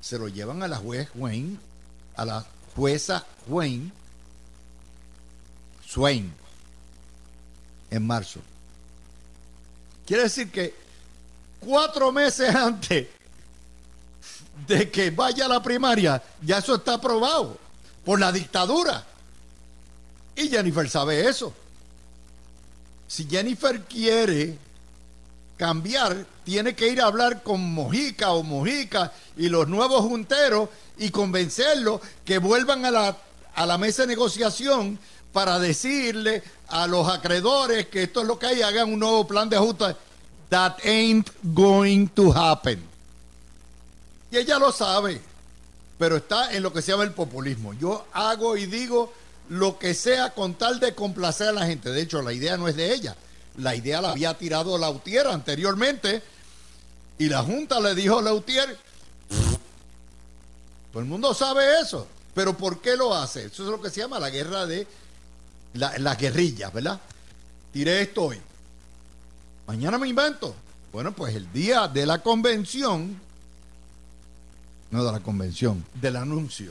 se 0.00 0.18
lo 0.18 0.28
llevan 0.28 0.62
a 0.62 0.68
la 0.68 0.78
juez 0.78 1.08
Wayne, 1.14 1.58
a 2.16 2.24
la 2.24 2.46
jueza 2.74 3.24
Wayne, 3.46 3.92
Swain, 5.86 6.32
en 7.90 8.06
marzo. 8.06 8.40
Quiere 10.04 10.24
decir 10.24 10.50
que 10.50 10.74
cuatro 11.60 12.10
meses 12.10 12.52
antes 12.54 13.06
de 14.66 14.90
que 14.90 15.10
vaya 15.10 15.46
a 15.46 15.48
la 15.48 15.62
primaria, 15.62 16.20
ya 16.42 16.58
eso 16.58 16.74
está 16.74 16.94
aprobado 16.94 17.61
por 18.04 18.20
la 18.20 18.32
dictadura. 18.32 19.04
Y 20.36 20.48
Jennifer 20.48 20.88
sabe 20.88 21.28
eso. 21.28 21.52
Si 23.06 23.26
Jennifer 23.28 23.82
quiere 23.82 24.56
cambiar, 25.56 26.26
tiene 26.44 26.74
que 26.74 26.88
ir 26.88 27.00
a 27.00 27.06
hablar 27.06 27.42
con 27.42 27.60
Mojica 27.72 28.32
o 28.32 28.42
Mojica 28.42 29.12
y 29.36 29.48
los 29.48 29.68
nuevos 29.68 30.00
junteros 30.00 30.68
y 30.98 31.10
convencerlos 31.10 32.00
que 32.24 32.38
vuelvan 32.38 32.84
a 32.84 32.90
la, 32.90 33.16
a 33.54 33.66
la 33.66 33.78
mesa 33.78 34.02
de 34.02 34.08
negociación 34.08 34.98
para 35.32 35.58
decirle 35.58 36.42
a 36.68 36.86
los 36.86 37.08
acreedores 37.08 37.86
que 37.86 38.04
esto 38.04 38.22
es 38.22 38.26
lo 38.26 38.38
que 38.38 38.46
hay, 38.46 38.62
hagan 38.62 38.92
un 38.92 39.00
nuevo 39.00 39.26
plan 39.26 39.48
de 39.48 39.56
ajuste. 39.56 39.96
That 40.48 40.78
ain't 40.84 41.30
going 41.42 42.08
to 42.08 42.32
happen. 42.32 42.82
Y 44.30 44.38
ella 44.38 44.58
lo 44.58 44.72
sabe, 44.72 45.20
pero 46.02 46.16
está 46.16 46.52
en 46.52 46.64
lo 46.64 46.72
que 46.72 46.82
se 46.82 46.90
llama 46.90 47.04
el 47.04 47.12
populismo. 47.12 47.74
Yo 47.74 48.08
hago 48.12 48.56
y 48.56 48.66
digo 48.66 49.12
lo 49.48 49.78
que 49.78 49.94
sea 49.94 50.34
con 50.34 50.54
tal 50.54 50.80
de 50.80 50.96
complacer 50.96 51.50
a 51.50 51.52
la 51.52 51.66
gente. 51.66 51.90
De 51.90 52.02
hecho, 52.02 52.22
la 52.22 52.32
idea 52.32 52.56
no 52.56 52.66
es 52.66 52.74
de 52.74 52.92
ella 52.92 53.14
la 53.56 53.74
idea 53.74 54.00
la 54.00 54.12
había 54.12 54.36
tirado 54.36 54.78
Lautier 54.78 55.26
anteriormente 55.26 56.22
y 57.18 57.28
la 57.28 57.42
Junta 57.42 57.80
le 57.80 57.94
dijo 57.94 58.18
a 58.18 58.22
Lautier, 58.22 58.78
todo 60.90 61.00
el 61.00 61.08
mundo 61.08 61.34
sabe 61.34 61.80
eso, 61.80 62.06
pero 62.34 62.56
¿por 62.56 62.80
qué 62.80 62.96
lo 62.96 63.14
hace? 63.14 63.46
Eso 63.46 63.64
es 63.64 63.68
lo 63.68 63.80
que 63.80 63.90
se 63.90 64.00
llama 64.00 64.18
la 64.18 64.30
guerra 64.30 64.66
de 64.66 64.86
las 65.74 66.18
guerrillas, 66.18 66.72
¿verdad? 66.72 67.00
Tiré 67.72 68.02
esto 68.02 68.24
hoy. 68.24 68.40
Mañana 69.66 69.98
me 69.98 70.08
invento. 70.08 70.54
Bueno, 70.92 71.12
pues 71.12 71.34
el 71.34 71.50
día 71.52 71.88
de 71.88 72.04
la 72.04 72.18
convención, 72.18 73.20
no 74.92 75.02
de 75.02 75.10
la 75.10 75.20
convención, 75.20 75.84
del 75.94 76.16
anuncio. 76.16 76.70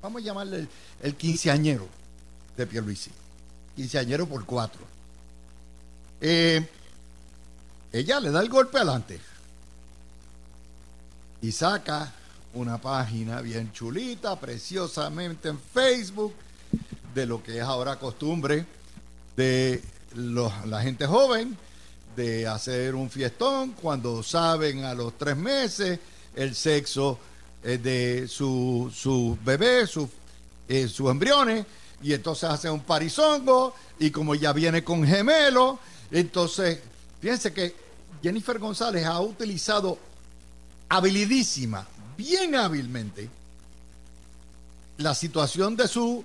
Vamos 0.00 0.22
a 0.22 0.24
llamarle 0.24 0.68
el, 1.02 1.16
quinceañero 1.16 1.86
de 2.56 2.66
Pierluisi. 2.66 3.10
Quinceañero 3.74 4.26
por 4.26 4.44
cuatro. 4.44 4.80
Eh, 6.20 6.66
ella 7.92 8.20
le 8.20 8.30
da 8.30 8.40
el 8.40 8.48
golpe 8.48 8.78
adelante 8.78 9.20
y 11.42 11.50
saca 11.52 12.12
una 12.54 12.80
página 12.80 13.40
bien 13.40 13.72
chulita, 13.72 14.38
preciosamente 14.38 15.48
en 15.48 15.58
Facebook, 15.58 16.34
de 17.14 17.26
lo 17.26 17.42
que 17.42 17.58
es 17.58 17.64
ahora 17.64 17.98
costumbre 17.98 18.64
de 19.36 19.82
la 20.14 20.82
gente 20.82 21.04
joven, 21.06 21.56
de 22.14 22.46
hacer 22.46 22.94
un 22.94 23.10
fiestón 23.10 23.72
cuando 23.72 24.22
saben 24.22 24.84
a 24.84 24.94
los 24.94 25.18
tres 25.18 25.36
meses 25.36 25.98
el 26.38 26.54
sexo 26.54 27.18
eh, 27.64 27.78
de 27.78 28.28
su, 28.28 28.92
su 28.94 29.36
bebé, 29.44 29.86
su, 29.86 30.08
eh, 30.68 30.86
sus 30.86 31.10
embriones, 31.10 31.66
y 32.00 32.12
entonces 32.12 32.48
hacen 32.48 32.70
un 32.70 32.80
parizongo, 32.80 33.74
y 33.98 34.12
como 34.12 34.36
ya 34.36 34.52
viene 34.52 34.84
con 34.84 35.04
gemelo, 35.04 35.80
entonces, 36.12 36.78
fíjense 37.20 37.52
que 37.52 37.74
Jennifer 38.22 38.58
González 38.58 39.04
ha 39.04 39.20
utilizado 39.20 39.98
habilidísima, 40.88 41.86
bien 42.16 42.54
hábilmente, 42.54 43.28
la 44.98 45.14
situación 45.14 45.76
de 45.76 45.88
su 45.88 46.24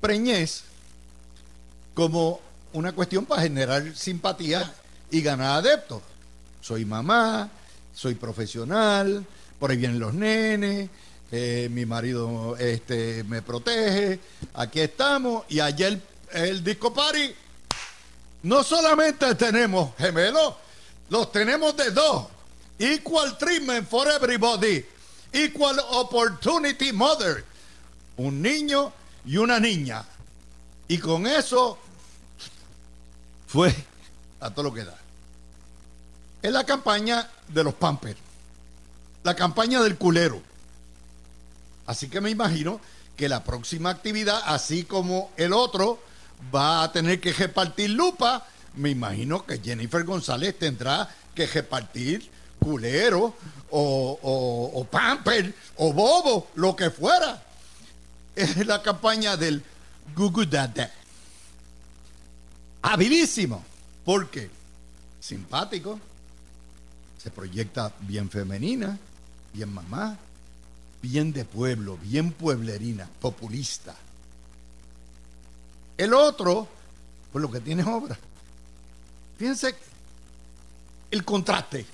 preñez 0.00 0.64
como 1.94 2.40
una 2.74 2.92
cuestión 2.92 3.24
para 3.24 3.42
generar 3.42 3.96
simpatía 3.96 4.74
y 5.10 5.22
ganar 5.22 5.58
adeptos. 5.58 6.02
Soy 6.60 6.84
mamá, 6.84 7.48
soy 7.94 8.14
profesional, 8.14 9.24
por 9.58 9.70
ahí 9.70 9.76
vienen 9.76 9.98
los 9.98 10.14
nenes, 10.14 10.90
eh, 11.32 11.68
mi 11.70 11.86
marido 11.86 12.56
este, 12.58 13.24
me 13.24 13.42
protege, 13.42 14.20
aquí 14.54 14.80
estamos, 14.80 15.44
y 15.48 15.60
ayer 15.60 16.00
el 16.32 16.62
disco 16.62 16.92
party 16.92 17.34
no 18.44 18.62
solamente 18.62 19.34
tenemos 19.34 19.96
gemelos, 19.96 20.54
los 21.08 21.32
tenemos 21.32 21.76
de 21.76 21.90
dos. 21.90 22.26
Equal 22.78 23.38
treatment 23.38 23.88
for 23.88 24.06
everybody. 24.08 24.84
Equal 25.32 25.78
opportunity 25.90 26.92
mother. 26.92 27.44
Un 28.16 28.42
niño 28.42 28.92
y 29.24 29.36
una 29.36 29.58
niña. 29.58 30.04
Y 30.88 30.98
con 30.98 31.26
eso 31.26 31.78
fue 33.46 33.74
a 34.40 34.50
todo 34.50 34.64
lo 34.64 34.74
que 34.74 34.84
da. 34.84 34.98
Es 36.42 36.52
la 36.52 36.64
campaña 36.64 37.30
de 37.48 37.64
los 37.64 37.74
Pampers. 37.74 38.18
La 39.24 39.34
campaña 39.34 39.82
del 39.82 39.96
culero. 39.96 40.40
Así 41.86 42.08
que 42.08 42.20
me 42.20 42.30
imagino 42.30 42.80
que 43.16 43.28
la 43.28 43.42
próxima 43.42 43.90
actividad, 43.90 44.40
así 44.46 44.84
como 44.84 45.30
el 45.36 45.52
otro, 45.52 46.00
va 46.54 46.82
a 46.82 46.92
tener 46.92 47.20
que 47.20 47.32
repartir 47.32 47.90
lupa, 47.90 48.46
me 48.76 48.90
imagino 48.90 49.44
que 49.44 49.58
Jennifer 49.58 50.04
González 50.04 50.58
tendrá 50.58 51.08
que 51.34 51.46
repartir 51.46 52.30
culero 52.58 53.34
o, 53.70 54.72
o, 54.74 54.84
pamper 54.84 55.54
o 55.76 55.92
bobo, 55.92 56.48
lo 56.54 56.74
que 56.74 56.90
fuera. 56.90 57.42
Es 58.34 58.66
la 58.66 58.82
campaña 58.82 59.36
del 59.36 59.62
Gugu 60.16 60.44
Dada. 60.46 60.90
Habilísimo. 62.82 63.64
porque 64.04 64.50
Simpático. 65.20 65.98
Se 67.22 67.30
proyecta 67.30 67.90
bien 68.00 68.28
femenina, 68.28 68.98
bien 69.54 69.72
mamá, 69.72 70.18
bien 71.00 71.32
de 71.32 71.44
pueblo, 71.44 71.96
bien 72.02 72.32
pueblerina, 72.32 73.08
populista. 73.20 73.94
El 75.96 76.12
otro, 76.12 76.68
pues 77.32 77.40
lo 77.40 77.50
que 77.50 77.60
tiene 77.60 77.84
obra. 77.84 78.18
Fíjense 79.38 79.74
el 81.10 81.24
contraste. 81.24 81.86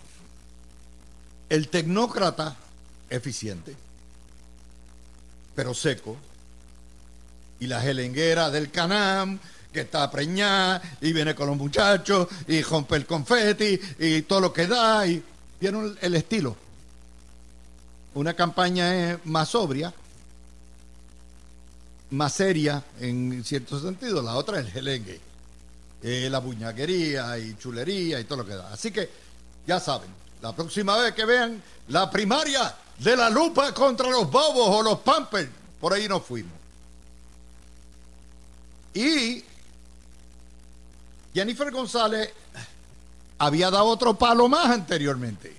El 1.50 1.68
tecnócrata 1.68 2.56
eficiente, 3.10 3.74
pero 5.54 5.74
seco, 5.74 6.16
y 7.58 7.66
la 7.66 7.80
gelenguera 7.80 8.50
del 8.50 8.70
Canam, 8.70 9.38
que 9.72 9.80
está 9.80 10.10
preñada 10.10 10.80
y 11.00 11.12
viene 11.12 11.34
con 11.34 11.48
los 11.48 11.56
muchachos 11.56 12.28
y 12.48 12.62
rompe 12.62 12.96
el 12.96 13.06
confeti 13.06 13.78
y 13.98 14.22
todo 14.22 14.40
lo 14.40 14.52
que 14.52 14.66
da 14.66 15.06
y 15.06 15.22
vieron 15.60 15.98
el 16.00 16.14
estilo. 16.14 16.69
Una 18.14 18.34
campaña 18.34 19.20
más 19.24 19.50
sobria, 19.50 19.94
más 22.10 22.32
seria 22.32 22.82
en 22.98 23.44
cierto 23.44 23.80
sentido, 23.80 24.20
la 24.20 24.34
otra 24.34 24.60
es 24.60 24.66
el 24.66 24.72
gelengue, 24.72 25.20
la 26.02 26.38
buñaquería 26.40 27.38
y 27.38 27.56
chulería 27.56 28.18
y 28.18 28.24
todo 28.24 28.38
lo 28.38 28.46
que 28.46 28.54
da. 28.54 28.72
Así 28.72 28.90
que 28.90 29.08
ya 29.66 29.78
saben, 29.78 30.10
la 30.42 30.54
próxima 30.54 30.96
vez 30.96 31.14
que 31.14 31.24
vean 31.24 31.62
la 31.88 32.10
primaria, 32.10 32.74
de 33.00 33.16
la 33.16 33.30
lupa 33.30 33.72
contra 33.72 34.08
los 34.10 34.30
bobos 34.30 34.68
o 34.68 34.82
los 34.82 34.98
pampers. 35.00 35.48
Por 35.80 35.92
ahí 35.94 36.06
nos 36.06 36.22
fuimos. 36.22 36.52
Y 38.92 39.42
Jennifer 41.32 41.70
González 41.70 42.30
había 43.38 43.70
dado 43.70 43.86
otro 43.86 44.14
palo 44.18 44.48
más 44.48 44.66
anteriormente. 44.66 45.56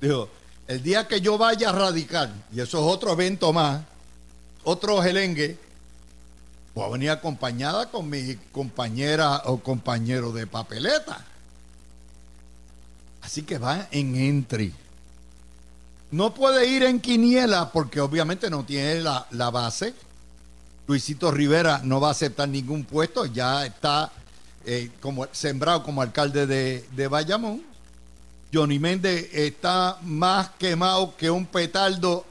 Dijo, 0.00 0.28
el 0.72 0.82
día 0.82 1.06
que 1.06 1.20
yo 1.20 1.36
vaya 1.36 1.68
a 1.68 1.72
radicar, 1.72 2.32
y 2.50 2.60
eso 2.60 2.78
es 2.78 2.94
otro 2.94 3.12
evento 3.12 3.52
más, 3.52 3.82
otro 4.64 5.02
gelengue, 5.02 5.58
voy 6.74 6.84
a 6.86 6.88
venir 6.88 7.10
acompañada 7.10 7.90
con 7.90 8.08
mi 8.08 8.36
compañera 8.50 9.42
o 9.44 9.58
compañero 9.58 10.32
de 10.32 10.46
papeleta. 10.46 11.26
Así 13.20 13.42
que 13.42 13.58
va 13.58 13.86
en 13.90 14.16
entry. 14.16 14.72
No 16.10 16.32
puede 16.32 16.66
ir 16.66 16.84
en 16.84 17.00
quiniela 17.00 17.70
porque 17.70 18.00
obviamente 18.00 18.48
no 18.48 18.64
tiene 18.64 19.02
la, 19.02 19.26
la 19.30 19.50
base. 19.50 19.92
Luisito 20.86 21.30
Rivera 21.30 21.82
no 21.84 22.00
va 22.00 22.08
a 22.08 22.12
aceptar 22.12 22.48
ningún 22.48 22.84
puesto, 22.84 23.26
ya 23.26 23.66
está 23.66 24.10
eh, 24.64 24.90
como, 25.00 25.26
sembrado 25.32 25.82
como 25.82 26.00
alcalde 26.00 26.46
de, 26.46 26.86
de 26.96 27.08
Bayamón. 27.08 27.71
Johnny 28.52 28.78
Méndez 28.78 29.30
está 29.32 29.98
más 30.02 30.50
quemado 30.58 31.16
que 31.16 31.30
un 31.30 31.46
petardo 31.46 32.26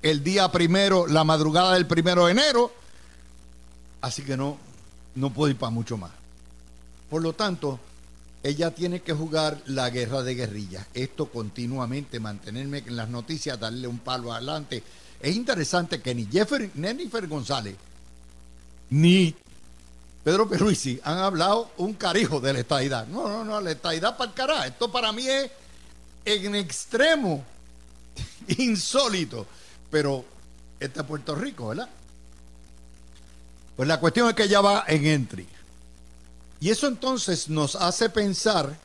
el 0.00 0.22
día 0.22 0.50
primero, 0.52 1.06
la 1.06 1.24
madrugada 1.24 1.74
del 1.74 1.86
primero 1.86 2.26
de 2.26 2.32
enero. 2.32 2.72
Así 4.00 4.22
que 4.22 4.36
no, 4.36 4.58
no 5.16 5.32
puedo 5.32 5.50
ir 5.50 5.56
para 5.56 5.70
mucho 5.70 5.96
más. 5.96 6.12
Por 7.10 7.22
lo 7.22 7.32
tanto, 7.32 7.80
ella 8.44 8.70
tiene 8.70 9.00
que 9.00 9.12
jugar 9.12 9.60
la 9.66 9.90
guerra 9.90 10.22
de 10.22 10.36
guerrillas. 10.36 10.86
Esto 10.94 11.26
continuamente, 11.26 12.20
mantenerme 12.20 12.78
en 12.78 12.94
las 12.94 13.08
noticias, 13.08 13.58
darle 13.58 13.88
un 13.88 13.98
palo 13.98 14.32
adelante. 14.32 14.84
Es 15.20 15.34
interesante 15.34 16.00
que 16.00 16.14
ni 16.14 16.26
Jennifer 16.26 17.26
González 17.26 17.74
ni 18.90 19.34
Pedro 20.26 20.48
Perruisi 20.48 21.00
han 21.04 21.18
hablado 21.18 21.70
un 21.76 21.94
carijo 21.94 22.40
de 22.40 22.52
la 22.52 22.58
estadidad. 22.58 23.06
No, 23.06 23.28
no, 23.28 23.44
no, 23.44 23.60
la 23.60 23.70
estadidad 23.70 24.16
para 24.16 24.28
el 24.28 24.34
carajo. 24.34 24.64
Esto 24.64 24.90
para 24.90 25.12
mí 25.12 25.24
es 25.24 25.52
en 26.24 26.56
extremo 26.56 27.44
insólito. 28.58 29.46
Pero 29.88 30.24
este 30.80 30.98
es 30.98 31.06
Puerto 31.06 31.36
Rico, 31.36 31.68
¿verdad? 31.68 31.88
Pues 33.76 33.86
la 33.86 34.00
cuestión 34.00 34.28
es 34.28 34.34
que 34.34 34.42
ella 34.42 34.60
va 34.60 34.84
en 34.88 35.06
entry. 35.06 35.46
Y 36.58 36.70
eso 36.70 36.88
entonces 36.88 37.48
nos 37.48 37.76
hace 37.76 38.10
pensar, 38.10 38.76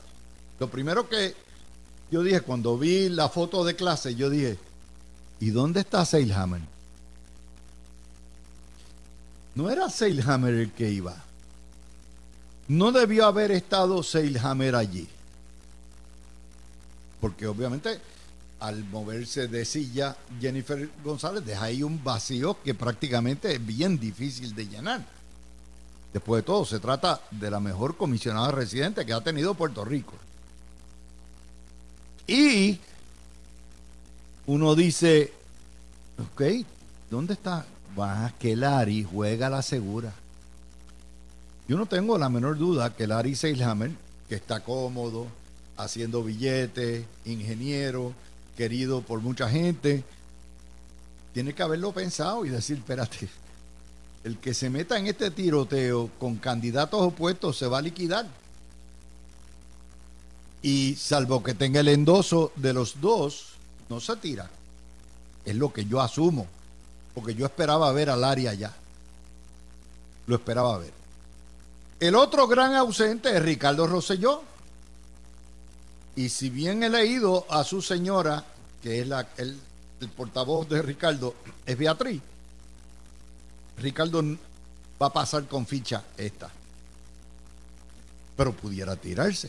lo 0.60 0.70
primero 0.70 1.08
que 1.08 1.34
yo 2.12 2.22
dije 2.22 2.42
cuando 2.42 2.78
vi 2.78 3.08
la 3.08 3.28
foto 3.28 3.64
de 3.64 3.74
clase, 3.74 4.14
yo 4.14 4.30
dije, 4.30 4.58
¿y 5.40 5.50
dónde 5.50 5.80
está 5.80 6.04
Seilhammer? 6.04 6.60
No 9.56 9.68
era 9.72 9.90
Seilhammer 9.90 10.54
el 10.54 10.70
que 10.70 10.88
iba. 10.88 11.31
No 12.68 12.92
debió 12.92 13.26
haber 13.26 13.50
estado 13.50 14.02
Seilhammer 14.02 14.74
allí. 14.74 15.08
Porque 17.20 17.46
obviamente 17.46 18.00
al 18.60 18.84
moverse 18.84 19.48
de 19.48 19.64
silla 19.64 20.16
Jennifer 20.40 20.88
González 21.02 21.44
deja 21.44 21.64
ahí 21.64 21.82
un 21.82 22.02
vacío 22.02 22.56
que 22.62 22.74
prácticamente 22.74 23.54
es 23.54 23.66
bien 23.66 23.98
difícil 23.98 24.54
de 24.54 24.68
llenar. 24.68 25.04
Después 26.12 26.42
de 26.42 26.46
todo, 26.46 26.64
se 26.64 26.78
trata 26.78 27.20
de 27.30 27.50
la 27.50 27.58
mejor 27.58 27.96
comisionada 27.96 28.52
residente 28.52 29.04
que 29.04 29.12
ha 29.12 29.20
tenido 29.20 29.54
Puerto 29.54 29.84
Rico. 29.84 30.14
Y 32.26 32.78
uno 34.46 34.74
dice, 34.74 35.32
ok, 36.18 36.42
¿dónde 37.10 37.34
está? 37.34 37.64
Va, 37.98 38.32
que 38.38 38.54
Lari 38.54 39.04
juega 39.04 39.50
la 39.50 39.62
segura. 39.62 40.12
Yo 41.72 41.78
no 41.78 41.86
tengo 41.86 42.18
la 42.18 42.28
menor 42.28 42.58
duda 42.58 42.94
que 42.94 43.06
Larry 43.06 43.34
Seilhammer, 43.34 43.92
que 44.28 44.34
está 44.34 44.60
cómodo, 44.60 45.26
haciendo 45.78 46.22
billetes, 46.22 47.06
ingeniero, 47.24 48.12
querido 48.58 49.00
por 49.00 49.20
mucha 49.22 49.48
gente, 49.48 50.04
tiene 51.32 51.54
que 51.54 51.62
haberlo 51.62 51.92
pensado 51.92 52.44
y 52.44 52.50
decir, 52.50 52.76
espérate, 52.76 53.26
el 54.22 54.36
que 54.36 54.52
se 54.52 54.68
meta 54.68 54.98
en 54.98 55.06
este 55.06 55.30
tiroteo 55.30 56.10
con 56.18 56.36
candidatos 56.36 57.00
opuestos 57.00 57.56
se 57.56 57.66
va 57.66 57.78
a 57.78 57.80
liquidar. 57.80 58.26
Y 60.60 60.94
salvo 60.96 61.42
que 61.42 61.54
tenga 61.54 61.80
el 61.80 61.88
endoso 61.88 62.52
de 62.54 62.74
los 62.74 63.00
dos, 63.00 63.54
no 63.88 63.98
se 63.98 64.14
tira. 64.16 64.50
Es 65.46 65.56
lo 65.56 65.72
que 65.72 65.86
yo 65.86 66.02
asumo. 66.02 66.46
Porque 67.14 67.34
yo 67.34 67.46
esperaba 67.46 67.90
ver 67.92 68.10
a 68.10 68.16
Larry 68.16 68.46
allá. 68.46 68.74
Lo 70.26 70.34
esperaba 70.34 70.76
ver. 70.76 71.01
El 72.02 72.16
otro 72.16 72.48
gran 72.48 72.74
ausente 72.74 73.30
es 73.32 73.40
Ricardo 73.40 73.86
Rosselló. 73.86 74.42
Y 76.16 76.30
si 76.30 76.50
bien 76.50 76.82
he 76.82 76.90
leído 76.90 77.46
a 77.48 77.62
su 77.62 77.80
señora, 77.80 78.44
que 78.82 79.02
es 79.02 79.06
la, 79.06 79.28
el, 79.36 79.56
el 80.00 80.08
portavoz 80.08 80.68
de 80.68 80.82
Ricardo, 80.82 81.36
es 81.64 81.78
Beatriz, 81.78 82.20
Ricardo 83.78 84.20
va 85.00 85.06
a 85.06 85.12
pasar 85.12 85.46
con 85.46 85.64
ficha 85.64 86.02
esta. 86.16 86.50
Pero 88.36 88.52
pudiera 88.52 88.96
tirarse. 88.96 89.48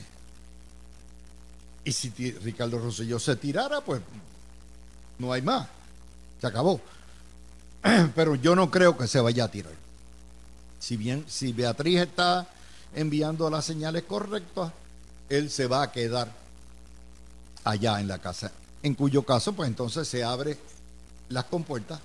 Y 1.83 1.91
si 1.91 2.11
Ricardo 2.33 2.77
Rosselló 2.77 3.17
se 3.17 3.35
tirara, 3.35 3.81
pues 3.81 3.99
no 5.17 5.33
hay 5.33 5.41
más. 5.41 5.67
Se 6.39 6.45
acabó. 6.45 6.79
Pero 8.13 8.35
yo 8.35 8.55
no 8.55 8.69
creo 8.69 8.95
que 8.95 9.07
se 9.07 9.19
vaya 9.19 9.45
a 9.45 9.47
tirar. 9.49 9.82
Si 10.83 10.97
bien, 10.97 11.23
si 11.29 11.53
Beatriz 11.53 12.01
está 12.01 12.45
enviando 12.93 13.49
las 13.49 13.63
señales 13.63 14.03
correctas, 14.03 14.73
él 15.29 15.49
se 15.49 15.65
va 15.65 15.81
a 15.81 15.93
quedar 15.93 16.29
allá 17.63 18.01
en 18.01 18.09
la 18.09 18.19
casa. 18.19 18.51
En 18.81 18.93
cuyo 18.93 19.23
caso, 19.23 19.53
pues 19.53 19.69
entonces 19.69 20.05
se 20.09 20.25
abre 20.25 20.57
las 21.29 21.45
compuertas 21.45 22.01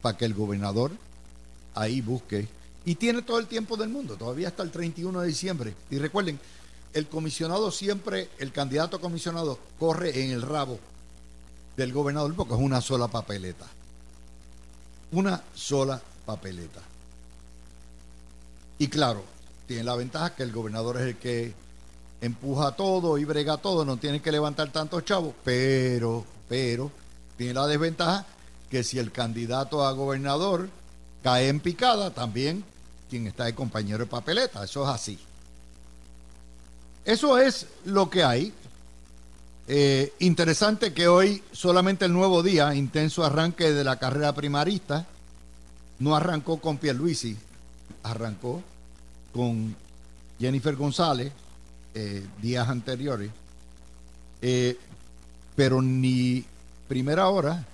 para 0.00 0.16
que 0.16 0.24
el 0.24 0.32
gobernador 0.32 0.90
ahí 1.74 2.00
busque. 2.00 2.48
Y 2.86 2.94
tiene 2.94 3.20
todo 3.20 3.38
el 3.38 3.46
tiempo 3.46 3.76
del 3.76 3.90
mundo, 3.90 4.16
todavía 4.16 4.48
hasta 4.48 4.62
el 4.62 4.70
31 4.70 5.20
de 5.20 5.26
diciembre. 5.26 5.74
Y 5.90 5.98
recuerden, 5.98 6.40
el 6.94 7.08
comisionado 7.08 7.70
siempre, 7.70 8.30
el 8.38 8.52
candidato 8.52 9.02
comisionado, 9.02 9.58
corre 9.78 10.24
en 10.24 10.30
el 10.30 10.40
rabo 10.40 10.80
del 11.76 11.92
gobernador 11.92 12.34
porque 12.34 12.54
es 12.54 12.60
una 12.60 12.80
sola 12.80 13.08
papeleta. 13.08 13.66
Una 15.12 15.42
sola 15.54 16.00
papeleta. 16.24 16.80
Y 18.78 18.88
claro, 18.88 19.24
tiene 19.66 19.84
la 19.84 19.96
ventaja 19.96 20.34
que 20.34 20.42
el 20.42 20.52
gobernador 20.52 20.96
es 20.98 21.02
el 21.02 21.16
que 21.16 21.54
empuja 22.20 22.72
todo 22.72 23.18
y 23.18 23.24
brega 23.24 23.56
todo, 23.56 23.84
no 23.84 23.96
tiene 23.96 24.20
que 24.20 24.32
levantar 24.32 24.70
tantos 24.70 25.04
chavos, 25.04 25.34
pero, 25.44 26.24
pero, 26.48 26.90
tiene 27.36 27.54
la 27.54 27.66
desventaja 27.66 28.26
que 28.70 28.82
si 28.82 28.98
el 28.98 29.12
candidato 29.12 29.86
a 29.86 29.92
gobernador 29.92 30.68
cae 31.22 31.48
en 31.48 31.60
picada, 31.60 32.10
también 32.10 32.64
quien 33.08 33.26
está 33.26 33.44
de 33.44 33.54
compañero 33.54 33.98
de 33.98 34.06
papeleta. 34.06 34.64
Eso 34.64 34.82
es 34.84 34.88
así. 34.88 35.18
Eso 37.04 37.38
es 37.38 37.66
lo 37.84 38.10
que 38.10 38.22
hay. 38.22 38.52
Eh, 39.66 40.12
interesante 40.18 40.92
que 40.92 41.08
hoy 41.08 41.42
solamente 41.52 42.04
el 42.04 42.12
nuevo 42.12 42.42
día, 42.42 42.74
intenso 42.74 43.24
arranque 43.24 43.72
de 43.72 43.84
la 43.84 43.98
carrera 43.98 44.34
primarista, 44.34 45.06
no 45.98 46.14
arrancó 46.14 46.60
con 46.60 46.78
Pierluisi, 46.78 47.36
arrancó 48.02 48.62
con 49.32 49.74
Jennifer 50.38 50.76
González 50.76 51.32
eh, 51.94 52.24
días 52.40 52.68
anteriores, 52.68 53.30
eh, 54.40 54.78
pero 55.56 55.82
ni 55.82 56.44
primera 56.86 57.28
hora 57.28 57.66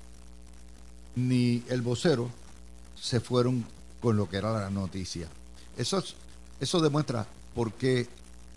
ni 1.16 1.62
el 1.68 1.82
vocero 1.82 2.30
se 3.00 3.20
fueron 3.20 3.64
con 4.00 4.16
lo 4.16 4.28
que 4.28 4.38
era 4.38 4.52
la 4.52 4.70
noticia. 4.70 5.28
Eso, 5.76 6.02
eso 6.60 6.80
demuestra 6.80 7.26
por 7.54 7.72
qué 7.72 8.08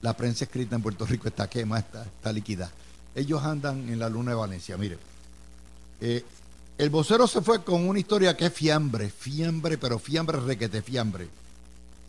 la 0.01 0.15
prensa 0.15 0.45
escrita 0.45 0.75
en 0.75 0.81
Puerto 0.81 1.05
Rico 1.05 1.27
está 1.27 1.49
quema, 1.49 1.79
está, 1.79 2.03
está 2.03 2.31
líquida. 2.31 2.71
Ellos 3.15 3.43
andan 3.43 3.89
en 3.89 3.99
la 3.99 4.09
luna 4.09 4.31
de 4.31 4.37
Valencia. 4.37 4.77
Mire, 4.77 4.97
eh, 6.01 6.23
el 6.77 6.89
vocero 6.89 7.27
se 7.27 7.41
fue 7.41 7.63
con 7.63 7.87
una 7.87 7.99
historia 7.99 8.37
que 8.37 8.45
es 8.45 8.53
fiambre, 8.53 9.09
fiambre, 9.09 9.77
pero 9.77 9.97
fiambre 9.97 10.39
requete 10.39 10.81
fiambre. 10.81 11.27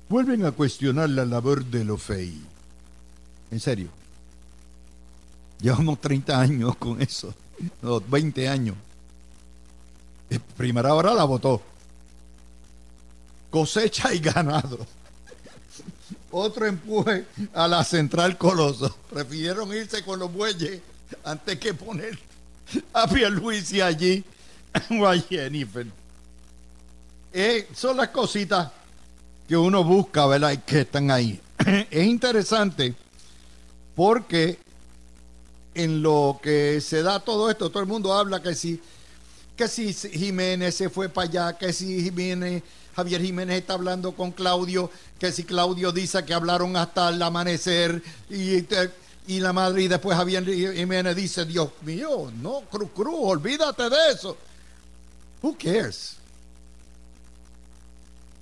Vuelven 0.09 0.45
a 0.45 0.53
cuestionar 0.53 1.11
la 1.11 1.25
labor 1.25 1.65
de 1.65 1.85
lo 1.85 1.99
fei. 1.99 2.41
En 3.51 3.61
serio. 3.61 3.89
Llevamos 5.61 6.01
30 6.01 6.41
años 6.41 6.77
con 6.77 7.01
eso. 7.03 7.35
No, 7.83 8.01
20 8.01 8.49
años. 8.49 8.77
Primera 10.57 10.95
hora 10.95 11.15
la 11.15 11.25
votó 11.25 11.63
cosecha 13.51 14.13
y 14.13 14.19
ganado. 14.19 14.79
Otro 16.31 16.67
empuje 16.67 17.25
a 17.55 17.67
la 17.67 17.85
central 17.85 18.37
Coloso. 18.37 18.97
Prefirieron 19.11 19.75
irse 19.75 20.05
con 20.05 20.19
los 20.19 20.33
bueyes 20.33 20.81
antes 21.25 21.59
que 21.59 21.73
poner 21.73 22.19
a 22.93 23.09
Pierluisi 23.09 23.81
allí 23.81 24.23
o 24.91 25.07
a 25.07 25.19
Jennifer. 25.19 25.87
Eh, 27.33 27.69
son 27.75 27.97
las 27.97 28.09
cositas 28.09 28.71
que 29.49 29.57
uno 29.57 29.83
busca, 29.83 30.27
¿verdad? 30.27 30.53
Y 30.53 30.59
que 30.59 30.81
están 30.83 31.11
ahí. 31.11 31.41
es 31.91 32.07
interesante 32.07 32.95
porque 33.97 34.59
en 35.75 36.03
lo 36.03 36.39
que 36.43 36.81
se 36.81 37.03
da 37.03 37.19
todo 37.21 37.51
esto, 37.51 37.71
todo 37.71 37.83
el 37.83 37.89
mundo 37.89 38.13
habla 38.13 38.43
que 38.43 38.55
si, 38.55 38.81
que 39.57 39.67
si 39.67 39.93
Jiménez 39.93 40.75
se 40.75 40.91
fue 40.91 41.09
para 41.09 41.29
allá, 41.29 41.59
que 41.59 41.73
si 41.73 42.03
Jiménez, 42.03 42.63
Javier 42.95 43.23
Jiménez 43.23 43.61
está 43.61 43.75
hablando 43.75 44.13
con 44.13 44.33
Claudio, 44.33 44.91
que 45.19 45.33
si 45.33 45.45
Claudio 45.45 45.93
dice 45.93 46.25
que 46.25 46.35
hablaron 46.35 46.77
hasta 46.77 47.09
el 47.09 47.23
amanecer 47.23 48.03
y, 48.29 48.67
y 49.27 49.41
la 49.41 49.53
madre 49.53 49.83
y 49.83 49.89
después 49.89 50.17
Javier 50.17 50.45
Jiménez 50.45 51.17
dice, 51.17 51.47
Dios 51.47 51.71
mío, 51.83 52.31
no, 52.41 52.61
Cruz 52.71 52.91
Cruz, 52.95 53.17
olvídate 53.19 53.89
de 53.89 54.13
eso. 54.13 54.37
Who 55.41 55.57
cares? 55.57 56.17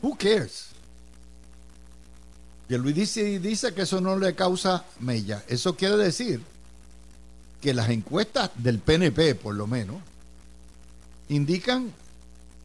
Who 0.02 0.16
cares? 0.16 0.75
Luis 2.68 2.94
dice, 2.94 3.74
que 3.74 3.83
eso 3.83 4.00
no 4.00 4.18
le 4.18 4.35
causa 4.35 4.85
mella. 4.98 5.44
Eso 5.48 5.76
quiere 5.76 5.96
decir 5.96 6.40
que 7.61 7.72
las 7.72 7.88
encuestas 7.90 8.50
del 8.57 8.81
PNP, 8.81 9.37
por 9.37 9.55
lo 9.55 9.66
menos, 9.66 9.96
indican 11.29 11.92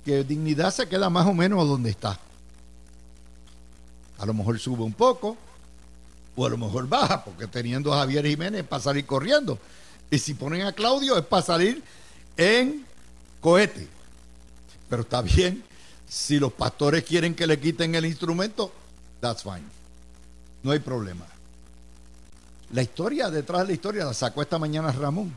que 0.04 0.24
dignidad 0.24 0.74
se 0.74 0.88
queda 0.88 1.10
más 1.10 1.28
o 1.28 1.34
menos 1.34 1.68
donde 1.68 1.92
está. 1.92 2.20
A 4.18 4.26
lo 4.26 4.34
mejor 4.34 4.60
sube 4.60 4.84
un 4.84 4.94
poco, 4.94 5.38
o 6.36 6.46
a 6.46 6.50
lo 6.50 6.58
mejor 6.58 6.88
baja, 6.88 7.24
porque 7.24 7.46
teniendo 7.46 7.94
a 7.94 8.00
Javier 8.00 8.26
Jiménez 8.26 8.64
para 8.64 8.82
salir 8.82 9.06
corriendo. 9.06 9.60
Y 10.10 10.18
si 10.18 10.34
ponen 10.34 10.64
a 10.64 10.74
Claudio 10.74 11.18
es 11.18 11.26
para 11.26 11.44
salir 11.44 11.84
en 12.38 12.86
cohete. 13.40 13.88
Pero 14.90 15.04
está 15.04 15.22
bien, 15.22 15.64
si 16.10 16.40
los 16.40 16.52
pastores 16.54 17.04
quieren 17.04 17.36
que 17.36 17.48
le 17.48 17.60
quiten 17.60 17.96
el 17.96 18.06
instrumento, 18.06 18.72
that's 19.22 19.44
fine. 19.44 19.81
No 20.64 20.72
hay 20.72 20.80
problema. 20.80 21.26
La 22.72 22.82
historia 22.82 23.30
detrás 23.30 23.62
de 23.62 23.68
la 23.68 23.74
historia 23.74 24.06
la 24.06 24.14
sacó 24.14 24.42
esta 24.42 24.58
mañana 24.58 24.92
Ramón 24.92 25.34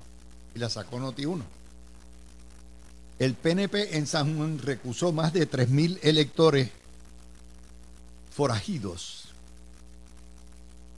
y 0.54 0.58
la 0.58 0.68
sacó 0.68 0.98
Noti1. 0.98 1.42
El 3.18 3.34
PNP 3.34 3.96
en 3.96 4.06
San 4.06 4.36
Juan 4.36 4.58
recusó 4.58 5.12
más 5.12 5.32
de 5.32 5.48
3.000 5.48 5.98
electores 6.02 6.70
forajidos 8.34 9.24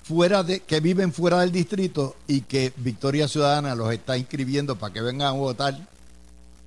fuera 0.06 0.44
de, 0.44 0.60
que 0.60 0.78
viven 0.78 1.12
fuera 1.12 1.40
del 1.40 1.50
distrito 1.50 2.14
y 2.28 2.42
que 2.42 2.72
Victoria 2.76 3.26
Ciudadana 3.26 3.74
los 3.74 3.92
está 3.92 4.16
inscribiendo 4.16 4.76
para 4.76 4.92
que 4.92 5.00
vengan 5.00 5.28
a 5.28 5.32
votar 5.32 5.76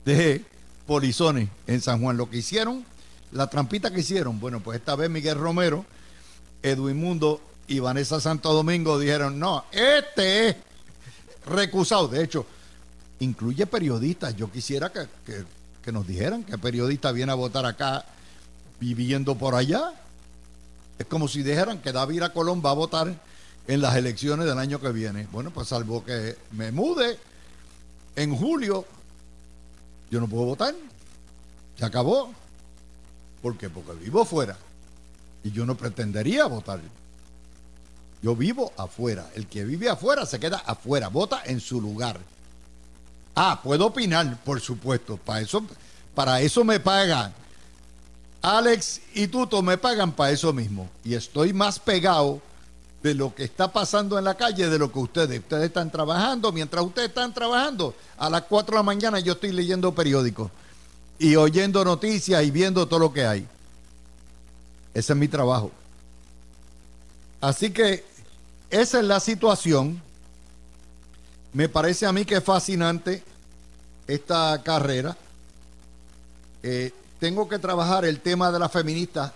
de 0.03 0.43
polizones 0.85 1.47
en 1.65 1.79
San 1.79 2.01
Juan. 2.01 2.17
Lo 2.17 2.29
que 2.29 2.37
hicieron, 2.37 2.83
la 3.31 3.47
trampita 3.47 3.91
que 3.91 4.01
hicieron, 4.01 4.41
bueno, 4.41 4.59
pues 4.59 4.77
esta 4.77 4.95
vez 4.97 5.09
Miguel 5.09 5.37
Romero, 5.37 5.85
Edwin 6.63 6.97
Mundo 6.97 7.41
y 7.67 7.79
Vanessa 7.79 8.19
Santo 8.19 8.53
Domingo 8.53 8.99
dijeron, 8.99 9.39
no, 9.39 9.65
este 9.71 10.49
es 10.49 10.55
recusado. 11.45 12.07
De 12.07 12.23
hecho, 12.23 12.45
incluye 13.19 13.65
periodistas. 13.65 14.35
Yo 14.35 14.51
quisiera 14.51 14.91
que, 14.91 15.07
que 15.83 15.91
nos 15.91 16.07
dijeran 16.07 16.43
que 16.43 16.57
periodista 16.57 17.11
viene 17.11 17.31
a 17.31 17.35
votar 17.35 17.65
acá 17.65 18.05
viviendo 18.79 19.35
por 19.35 19.55
allá. 19.55 19.93
Es 20.97 21.05
como 21.05 21.27
si 21.27 21.43
dijeran 21.43 21.79
que 21.79 21.91
David 21.91 22.23
Colón 22.33 22.61
va 22.65 22.71
a 22.71 22.73
votar 22.73 23.15
en 23.67 23.81
las 23.81 23.95
elecciones 23.95 24.45
del 24.45 24.57
año 24.57 24.81
que 24.81 24.91
viene. 24.91 25.27
Bueno, 25.31 25.51
pues 25.51 25.67
salvo 25.67 26.03
que 26.03 26.35
me 26.51 26.71
mude 26.71 27.17
en 28.15 28.35
julio, 28.35 28.85
yo 30.09 30.19
no 30.19 30.27
puedo 30.27 30.45
votar. 30.45 30.73
Se 31.77 31.85
acabó. 31.85 32.33
¿Por 33.41 33.57
qué? 33.57 33.69
Porque 33.69 33.93
vivo 33.93 34.25
fuera. 34.25 34.57
Y 35.43 35.51
yo 35.51 35.65
no 35.65 35.75
pretendería 35.75 36.45
votar. 36.45 36.81
Yo 38.21 38.35
vivo 38.35 38.73
afuera. 38.77 39.29
El 39.35 39.47
que 39.47 39.63
vive 39.63 39.89
afuera 39.89 40.25
se 40.25 40.39
queda 40.39 40.57
afuera. 40.65 41.07
Vota 41.07 41.41
en 41.45 41.59
su 41.59 41.79
lugar. 41.79 42.19
Ah, 43.35 43.61
puedo 43.63 43.85
opinar, 43.85 44.37
por 44.43 44.59
supuesto. 44.59 45.17
Para 46.13 46.41
eso, 46.41 46.63
me 46.63 46.79
pagan. 46.79 47.33
Alex 48.41 49.01
y 49.13 49.27
Tuto 49.27 49.61
me 49.61 49.77
pagan 49.77 50.11
para 50.11 50.31
eso 50.31 50.51
mismo. 50.51 50.89
Y 51.03 51.13
estoy 51.13 51.53
más 51.53 51.79
pegado 51.79 52.41
de 53.01 53.13
lo 53.13 53.33
que 53.33 53.45
está 53.45 53.71
pasando 53.71 54.17
en 54.17 54.25
la 54.25 54.35
calle 54.35 54.69
de 54.69 54.77
lo 54.77 54.91
que 54.91 54.99
ustedes. 54.99 55.39
Ustedes 55.39 55.65
están 55.65 55.89
trabajando. 55.89 56.51
Mientras 56.51 56.83
ustedes 56.83 57.09
están 57.09 57.33
trabajando, 57.33 57.95
a 58.17 58.29
las 58.29 58.41
4 58.43 58.73
de 58.73 58.79
la 58.79 58.83
mañana 58.83 59.19
yo 59.19 59.33
estoy 59.33 59.53
leyendo 59.53 59.93
periódicos 59.95 60.51
y 61.17 61.35
oyendo 61.35 61.83
noticias 61.85 62.43
y 62.43 62.51
viendo 62.51 62.87
todo 62.87 62.99
lo 62.99 63.13
que 63.13 63.25
hay. 63.25 63.47
Ese 64.93 65.13
es 65.13 65.19
mi 65.19 65.27
trabajo. 65.27 65.71
Así 67.41 67.71
que 67.71 68.03
esa 68.69 68.99
es 68.99 69.05
la 69.05 69.19
situación. 69.19 70.01
Me 71.53 71.69
parece 71.69 72.05
a 72.05 72.11
mí 72.11 72.25
que 72.25 72.35
es 72.35 72.43
fascinante 72.43 73.23
esta 74.07 74.61
carrera. 74.63 75.17
Eh, 76.61 76.91
tengo 77.19 77.47
que 77.47 77.59
trabajar 77.59 78.05
el 78.05 78.19
tema 78.19 78.51
de 78.51 78.59
las 78.59 78.71
feministas. 78.71 79.31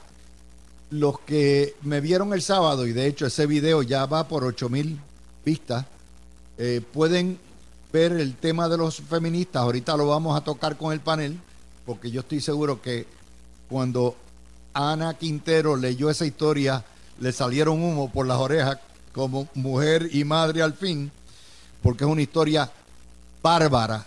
Los 0.92 1.20
que 1.22 1.76
me 1.82 2.02
vieron 2.02 2.34
el 2.34 2.42
sábado, 2.42 2.86
y 2.86 2.94
de 2.94 3.08
hecho 3.08 3.26
ese 3.26 3.48
video 3.48 3.82
ya 3.82 4.06
va 4.06 4.28
por 4.28 4.44
8 4.44 4.70
mil 4.70 5.00
vistas, 5.44 5.86
eh, 6.58 6.82
pueden 6.94 7.40
ver 7.92 8.12
el 8.14 8.36
tema 8.36 8.70
de 8.70 8.78
los 8.78 8.98
feministas. 8.98 9.64
Ahorita 9.64 9.98
lo 9.98 10.08
vamos 10.08 10.38
a 10.38 10.44
tocar 10.44 10.78
con 10.78 10.94
el 10.94 11.00
panel, 11.00 11.40
porque 11.86 12.12
yo 12.12 12.20
estoy 12.22 12.42
seguro 12.42 12.82
que 12.82 13.08
cuando 13.70 14.16
Ana 14.74 15.14
Quintero 15.14 15.76
leyó 15.76 16.10
esa 16.10 16.26
historia, 16.26 16.84
le 17.20 17.32
salieron 17.32 17.82
humo 17.84 18.12
por 18.12 18.26
las 18.26 18.38
orejas 18.38 18.80
como 19.14 19.48
mujer 19.54 20.10
y 20.12 20.24
madre 20.24 20.62
al 20.62 20.74
fin, 20.74 21.12
porque 21.82 22.04
es 22.04 22.10
una 22.10 22.22
historia 22.22 22.72
bárbara, 23.42 24.06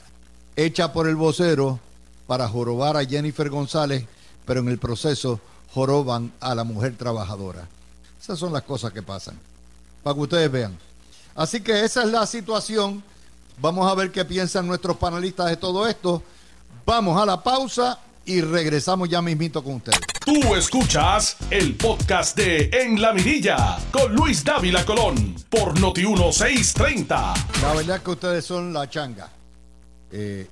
hecha 0.57 0.93
por 0.93 1.09
el 1.09 1.17
vocero 1.17 1.79
para 2.27 2.49
jorobar 2.49 2.97
a 2.97 3.05
Jennifer 3.05 3.49
González, 3.49 4.05
pero 4.45 4.61
en 4.61 4.69
el 4.69 4.79
proceso 4.79 5.41
joroban 5.73 6.33
a 6.41 6.55
la 6.55 6.65
mujer 6.65 6.97
trabajadora. 6.97 7.69
Esas 8.21 8.39
son 8.39 8.53
las 8.53 8.63
cosas 8.63 8.93
que 8.93 9.03
pasan, 9.03 9.39
para 10.03 10.15
que 10.15 10.21
ustedes 10.21 10.51
vean. 10.51 10.77
Así 11.37 11.61
que 11.61 11.85
esa 11.85 12.03
es 12.03 12.11
la 12.11 12.27
situación. 12.27 13.05
Vamos 13.59 13.91
a 13.91 13.95
ver 13.95 14.11
qué 14.11 14.25
piensan 14.25 14.67
nuestros 14.67 14.97
panelistas 14.97 15.51
de 15.51 15.57
todo 15.57 15.87
esto. 15.87 16.23
Vamos 16.85 17.21
a 17.21 17.27
la 17.27 17.43
pausa 17.43 18.01
y 18.25 18.41
regresamos 18.41 19.09
ya 19.09 19.23
mismito 19.23 19.63
con 19.63 19.75
ustedes. 19.75 20.16
Tú 20.27 20.57
escuchas 20.57 21.37
el 21.51 21.77
podcast 21.77 22.37
de 22.37 22.69
En 22.73 23.01
la 23.01 23.13
Mirilla 23.13 23.79
con 23.93 24.13
Luis 24.13 24.43
Dávila 24.43 24.85
Colón 24.85 25.37
por 25.49 25.79
Noti 25.79 26.05
1630. 26.05 27.35
La 27.63 27.75
verdad 27.75 27.99
es 27.99 28.03
que 28.03 28.11
ustedes 28.11 28.45
son 28.45 28.73
la 28.73 28.91
changa. 28.91 29.31
Eh, 30.11 30.49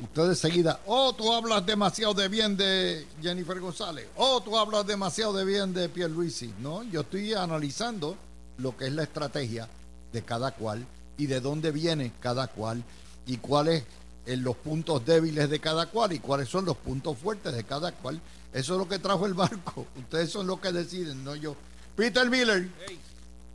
ustedes 0.00 0.38
seguida, 0.38 0.80
oh, 0.86 1.12
tú 1.12 1.30
hablas 1.30 1.66
demasiado 1.66 2.14
de 2.14 2.28
bien 2.28 2.56
de 2.56 3.06
Jennifer 3.20 3.60
González, 3.60 4.08
oh, 4.16 4.40
tú 4.40 4.58
hablas 4.58 4.86
demasiado 4.86 5.34
de 5.34 5.44
bien 5.44 5.74
de 5.74 5.90
Pierluisi. 5.90 6.54
No, 6.62 6.82
yo 6.84 7.02
estoy 7.02 7.34
analizando 7.34 8.16
lo 8.56 8.74
que 8.74 8.86
es 8.86 8.92
la 8.94 9.02
estrategia 9.02 9.68
de 10.14 10.22
cada 10.22 10.52
cual 10.52 10.86
y 11.18 11.26
de 11.26 11.40
dónde 11.40 11.72
viene 11.72 12.12
cada 12.20 12.46
cual 12.46 12.82
y 13.26 13.36
cuáles 13.36 13.84
en 14.24 14.42
los 14.42 14.56
puntos 14.56 15.04
débiles 15.04 15.50
de 15.50 15.60
cada 15.60 15.86
cual 15.86 16.14
y 16.14 16.20
cuáles 16.20 16.48
son 16.48 16.64
los 16.64 16.78
puntos 16.78 17.18
fuertes 17.18 17.54
de 17.54 17.64
cada 17.64 17.92
cual. 17.92 18.18
Eso 18.52 18.74
es 18.74 18.78
lo 18.78 18.88
que 18.88 18.98
trajo 18.98 19.26
el 19.26 19.34
barco. 19.34 19.86
Ustedes 19.96 20.30
son 20.30 20.46
los 20.46 20.60
que 20.60 20.72
deciden, 20.72 21.22
no 21.24 21.34
yo. 21.36 21.54
Peter 21.96 22.28
Miller, 22.30 22.68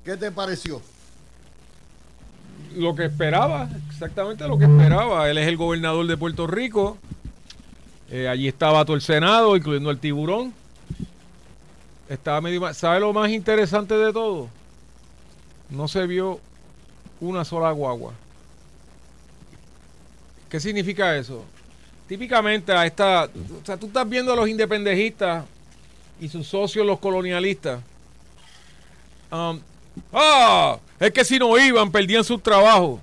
¿qué 0.04 0.18
te 0.18 0.32
pareció? 0.32 0.82
Lo 2.76 2.96
que 2.96 3.06
esperaba, 3.06 3.70
exactamente 3.90 4.48
lo 4.48 4.58
que 4.58 4.66
esperaba. 4.66 5.30
Él 5.30 5.38
es 5.38 5.48
el 5.48 5.58
gobernador 5.58 6.06
de 6.08 6.18
Puerto 6.18 6.48
Rico. 6.48 6.98
Eh, 8.10 8.28
allí 8.28 8.48
estaba 8.48 8.84
todo 8.86 8.96
el 8.96 9.02
Senado, 9.02 9.56
incluyendo 9.56 9.90
el 9.90 10.00
tiburón. 10.00 10.54
Estaba 12.10 12.42
medio 12.42 12.74
¿Sabe 12.74 13.00
lo 13.00 13.14
más 13.14 13.32
interesante 13.32 13.96
de 13.96 14.12
todo? 14.14 14.50
No 15.70 15.88
se 15.88 16.06
vio 16.06 16.40
una 17.20 17.46
sola 17.46 17.72
guagua. 17.72 18.14
¿Qué 20.50 20.60
significa 20.60 21.16
eso? 21.16 21.44
Típicamente 22.14 22.72
a 22.72 22.86
esta, 22.86 23.24
o 23.24 23.66
sea, 23.66 23.76
tú 23.76 23.88
estás 23.88 24.08
viendo 24.08 24.32
a 24.32 24.36
los 24.36 24.48
independejistas 24.48 25.46
y 26.22 26.30
sus 26.30 26.46
socios 26.46 26.86
los 26.86 27.00
colonialistas. 27.00 27.80
Um, 29.32 29.60
ah, 30.14 30.78
es 31.00 31.12
que 31.12 31.26
si 31.26 31.40
no 31.40 31.58
iban 31.58 31.92
perdían 31.92 32.24
su 32.24 32.38
trabajo. 32.38 33.00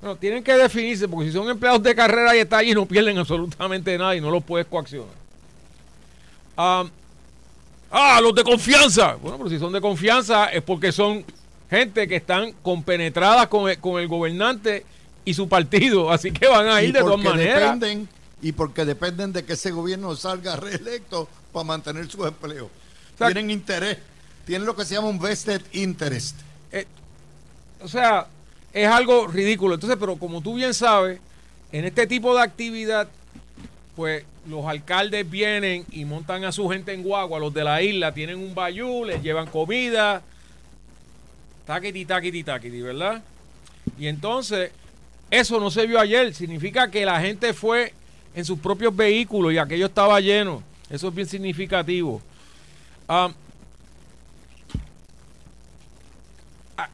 Bueno, 0.00 0.16
tienen 0.16 0.42
que 0.42 0.56
definirse 0.56 1.06
porque 1.06 1.26
si 1.26 1.34
son 1.34 1.50
empleados 1.50 1.82
de 1.82 1.94
carrera 1.94 2.34
y 2.34 2.38
están 2.38 2.60
allí 2.60 2.72
no 2.72 2.86
pierden 2.86 3.18
absolutamente 3.18 3.98
nada 3.98 4.16
y 4.16 4.22
no 4.22 4.30
los 4.30 4.42
puedes 4.42 4.66
coaccionar. 4.66 5.08
Um, 6.56 6.88
ah, 7.90 8.20
los 8.22 8.34
de 8.34 8.42
confianza. 8.42 9.16
Bueno, 9.16 9.36
pero 9.36 9.50
si 9.50 9.58
son 9.58 9.70
de 9.70 9.82
confianza 9.82 10.46
es 10.46 10.62
porque 10.62 10.92
son 10.92 11.26
gente 11.68 12.08
que 12.08 12.16
están 12.16 12.52
compenetradas 12.62 13.48
con 13.48 13.70
con 13.74 14.00
el 14.00 14.08
gobernante 14.08 14.86
y 15.24 15.34
su 15.34 15.48
partido, 15.48 16.10
así 16.10 16.32
que 16.32 16.46
van 16.46 16.68
a 16.68 16.82
ir 16.82 16.92
de 16.92 17.00
todas 17.00 17.18
maneras. 17.18 17.60
Dependen, 17.60 18.08
y 18.40 18.52
porque 18.52 18.84
dependen 18.84 19.32
de 19.32 19.44
que 19.44 19.54
ese 19.54 19.70
gobierno 19.70 20.14
salga 20.16 20.56
reelecto 20.56 21.28
para 21.52 21.64
mantener 21.64 22.08
su 22.10 22.24
empleo. 22.26 22.70
tienen 23.16 23.50
interés, 23.50 23.98
tienen 24.46 24.66
lo 24.66 24.74
que 24.76 24.84
se 24.84 24.94
llama 24.94 25.08
un 25.08 25.18
vested 25.18 25.62
interest. 25.72 26.36
Eh, 26.72 26.86
o 27.82 27.88
sea, 27.88 28.26
es 28.72 28.88
algo 28.88 29.26
ridículo. 29.26 29.74
Entonces, 29.74 29.98
pero 29.98 30.16
como 30.16 30.40
tú 30.40 30.54
bien 30.54 30.74
sabes, 30.74 31.20
en 31.72 31.84
este 31.84 32.06
tipo 32.06 32.34
de 32.34 32.42
actividad, 32.42 33.08
pues 33.96 34.24
los 34.48 34.64
alcaldes 34.66 35.28
vienen 35.28 35.84
y 35.90 36.04
montan 36.04 36.44
a 36.44 36.52
su 36.52 36.68
gente 36.68 36.92
en 36.92 37.02
guagua, 37.02 37.38
los 37.38 37.52
de 37.52 37.64
la 37.64 37.82
isla 37.82 38.14
tienen 38.14 38.38
un 38.38 38.54
bayú, 38.54 39.04
les 39.04 39.22
llevan 39.22 39.46
comida, 39.46 40.22
taquiti, 41.66 42.06
taquiti, 42.06 42.44
taquiti, 42.44 42.80
¿verdad? 42.80 43.22
Y 43.98 44.06
entonces, 44.06 44.70
eso 45.30 45.60
no 45.60 45.70
se 45.70 45.86
vio 45.86 46.00
ayer, 46.00 46.34
significa 46.34 46.90
que 46.90 47.04
la 47.04 47.20
gente 47.20 47.52
fue 47.52 47.92
en 48.34 48.44
sus 48.44 48.58
propios 48.58 48.94
vehículos 48.94 49.52
y 49.52 49.58
aquello 49.58 49.86
estaba 49.86 50.20
lleno. 50.20 50.62
Eso 50.88 51.08
es 51.08 51.14
bien 51.14 51.28
significativo. 51.28 52.22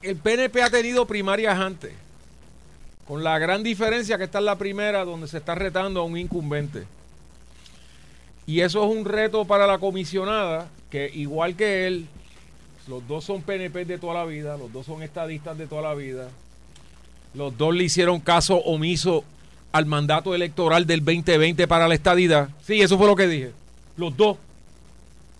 El 0.02 0.16
PNP 0.16 0.62
ha 0.62 0.70
tenido 0.70 1.06
primarias 1.06 1.58
antes, 1.58 1.92
con 3.06 3.22
la 3.22 3.38
gran 3.38 3.62
diferencia 3.62 4.18
que 4.18 4.24
está 4.24 4.38
en 4.38 4.46
la 4.46 4.56
primera 4.56 5.04
donde 5.04 5.28
se 5.28 5.38
está 5.38 5.54
retando 5.54 6.00
a 6.00 6.04
un 6.04 6.16
incumbente. 6.16 6.84
Y 8.46 8.60
eso 8.60 8.84
es 8.84 8.96
un 8.96 9.04
reto 9.04 9.44
para 9.44 9.66
la 9.66 9.78
comisionada, 9.78 10.68
que 10.90 11.10
igual 11.14 11.56
que 11.56 11.86
él, 11.86 12.06
los 12.88 13.06
dos 13.06 13.24
son 13.24 13.42
PNP 13.42 13.84
de 13.84 13.98
toda 13.98 14.14
la 14.14 14.24
vida, 14.24 14.56
los 14.56 14.72
dos 14.72 14.86
son 14.86 15.02
estadistas 15.02 15.56
de 15.56 15.66
toda 15.66 15.82
la 15.82 15.94
vida, 15.94 16.28
los 17.34 17.56
dos 17.56 17.74
le 17.74 17.84
hicieron 17.84 18.20
caso 18.20 18.56
omiso 18.56 19.24
al 19.72 19.86
mandato 19.86 20.34
electoral 20.34 20.86
del 20.86 21.04
2020 21.04 21.66
para 21.66 21.88
la 21.88 21.94
estadidad. 21.94 22.48
Sí, 22.64 22.80
eso 22.80 22.96
fue 22.96 23.08
lo 23.08 23.16
que 23.16 23.26
dije. 23.26 23.52
Los 23.96 24.16
dos. 24.16 24.36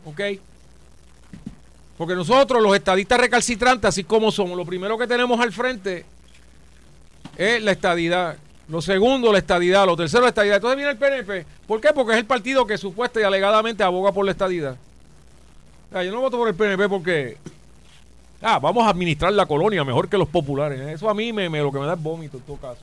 ¿Ok? 0.05 0.21
Porque 1.97 2.15
nosotros, 2.15 2.61
los 2.61 2.75
estadistas 2.75 3.21
recalcitrantes, 3.21 3.89
así 3.89 4.03
como 4.03 4.33
somos, 4.33 4.57
lo 4.57 4.67
primero 4.67 4.99
que 4.99 5.07
tenemos 5.07 5.39
al 5.41 5.53
frente 5.53 6.05
es 7.37 7.63
la 7.63 7.71
estadidad. 7.71 8.37
Lo 8.69 8.83
segundo, 8.83 9.31
la 9.33 9.39
estadidad. 9.39 9.87
Lo 9.87 9.97
tercero, 9.97 10.23
la 10.23 10.31
estadidad. 10.31 10.57
Entonces 10.57 10.77
viene 10.77 10.91
el 10.91 10.99
PNP. 10.99 11.47
¿Por 11.67 11.81
qué? 11.81 11.91
Porque 11.95 12.13
es 12.13 12.19
el 12.19 12.27
partido 12.27 12.67
que 12.67 12.77
supuesta 12.79 13.21
y 13.21 13.23
alegadamente 13.23 13.85
aboga 13.85 14.11
por 14.11 14.25
la 14.25 14.33
estadidad. 14.33 14.77
yo 15.93 16.13
no 16.13 16.21
voto 16.21 16.39
por 16.39 16.49
el 16.49 16.55
PNP 16.55 16.89
porque. 16.89 17.37
Ah, 18.47 18.59
vamos 18.59 18.85
a 18.85 18.91
administrar 18.91 19.33
la 19.33 19.47
colonia 19.47 19.83
mejor 19.85 20.07
que 20.07 20.19
los 20.19 20.29
populares. 20.29 20.79
Eso 20.79 21.09
a 21.09 21.15
mí 21.15 21.33
me, 21.33 21.49
lo 21.49 21.73
que 21.73 21.79
me 21.79 21.87
da 21.87 21.95
es 21.95 22.03
vómito 22.03 22.37
en 22.37 22.43
todo 22.43 22.59
caso. 22.59 22.83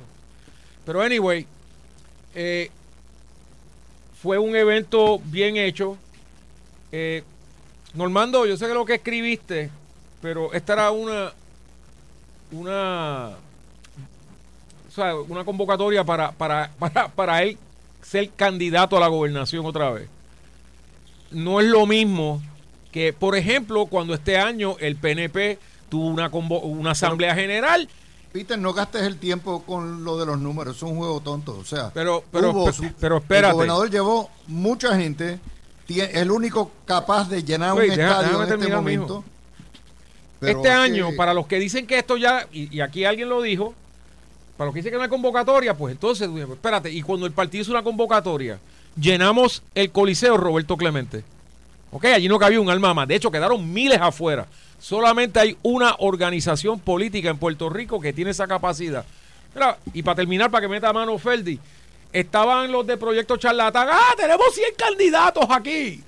Pero 0.84 1.02
anyway, 1.02 1.46
eh, 2.34 2.72
fue 4.20 4.40
un 4.40 4.56
evento 4.56 5.20
bien 5.24 5.58
hecho. 5.58 5.98
Eh, 6.92 7.24
Normando, 7.94 8.48
yo 8.48 8.58
sé 8.58 8.68
que 8.68 8.74
lo 8.74 8.86
que 8.86 8.96
escribiste, 8.96 9.70
pero 10.20 10.52
esta 10.54 10.74
era 10.74 10.92
una 10.92 11.32
una 12.52 13.36
una 15.28 15.46
convocatoria 15.46 16.04
para, 16.04 16.32
para, 16.32 16.72
para, 16.80 17.08
para 17.10 17.44
él 17.44 17.58
ser 18.02 18.32
candidato 18.32 18.98
a 18.98 19.00
la 19.00 19.08
gobernación 19.08 19.64
otra 19.66 19.92
vez. 19.92 20.10
No 21.30 21.62
es 21.62 21.68
lo 21.68 21.86
mismo 21.86 22.42
que, 22.92 23.14
por 23.14 23.36
ejemplo, 23.36 23.86
cuando 23.86 24.14
este 24.14 24.38
año 24.38 24.76
el 24.80 24.96
PNP 24.96 25.60
tuvo 25.90 26.08
una, 26.08 26.30
una 26.30 26.92
asamblea 26.92 27.36
general 27.36 27.88
Peter, 28.32 28.58
no 28.58 28.74
gastes 28.74 29.02
el 29.02 29.18
tiempo 29.18 29.64
con 29.64 30.06
lo 30.06 30.18
de 30.18 30.26
los 30.26 30.40
números, 30.40 30.78
es 30.78 30.84
un 30.84 30.96
juego 30.96 31.20
tonto. 31.20 31.58
O 31.58 31.66
sea, 31.66 31.92
pero, 31.94 32.24
pero, 32.32 32.66
pero, 33.00 33.18
espérate. 33.18 33.50
El 33.50 33.54
gobernador 33.54 33.90
llevó 33.90 34.30
mucha 34.48 34.96
gente, 34.96 35.40
el 35.90 36.32
único 36.32 36.72
capaz 36.86 37.30
de 37.30 37.44
llenar 37.44 37.74
un 37.74 37.82
estadio 37.82 38.44
en 38.44 38.54
este 38.54 38.74
momento. 38.74 39.24
Este 40.40 40.70
año, 40.70 41.10
para 41.18 41.34
los 41.34 41.46
que 41.46 41.60
dicen 41.60 41.86
que 41.86 42.00
esto 42.00 42.18
ya, 42.18 42.48
y, 42.52 42.80
aquí 42.80 43.04
alguien 43.04 43.30
lo 43.30 43.42
dijo, 43.42 43.74
para 44.58 44.68
los 44.68 44.74
que 44.74 44.80
dicen 44.80 44.92
que 44.92 44.98
no 44.98 45.04
hay 45.04 45.10
convocatoria, 45.10 45.78
pues 45.78 45.92
entonces, 45.92 46.30
espérate, 46.52 46.90
y 46.90 47.02
cuando 47.02 47.26
el 47.26 47.34
partido 47.34 47.64
hizo 47.64 47.72
una 47.72 47.84
convocatoria, 47.84 48.60
llenamos 48.96 49.62
el 49.76 49.92
Coliseo 49.92 50.38
Roberto 50.38 50.78
Clemente. 50.78 51.24
Ok, 51.92 52.06
allí 52.06 52.28
no 52.28 52.40
cabía 52.40 52.62
un 52.62 52.70
alma 52.70 52.94
más. 52.94 53.08
De 53.08 53.16
hecho, 53.16 53.32
quedaron 53.32 53.72
miles 53.72 54.00
afuera. 54.00 54.48
Solamente 54.80 55.40
hay 55.40 55.58
una 55.62 55.96
organización 56.00 56.80
política 56.80 57.30
en 57.30 57.38
Puerto 57.38 57.70
Rico 57.70 58.00
que 58.00 58.14
tiene 58.14 58.32
esa 58.32 58.48
capacidad. 58.48 59.06
y 59.94 60.02
para 60.02 60.16
terminar, 60.16 60.50
para 60.50 60.62
que 60.62 60.70
meta 60.70 60.94
mano 60.94 61.18
Ferdi, 61.18 61.60
estaban 62.14 62.72
los 62.72 62.88
de 62.88 62.98
Proyecto 62.98 63.38
Charlatán. 63.38 63.90
¡Ah, 63.92 64.14
tenemos 64.18 64.54
100 64.54 64.74
candidatos 64.78 65.46
aquí! 65.50 66.02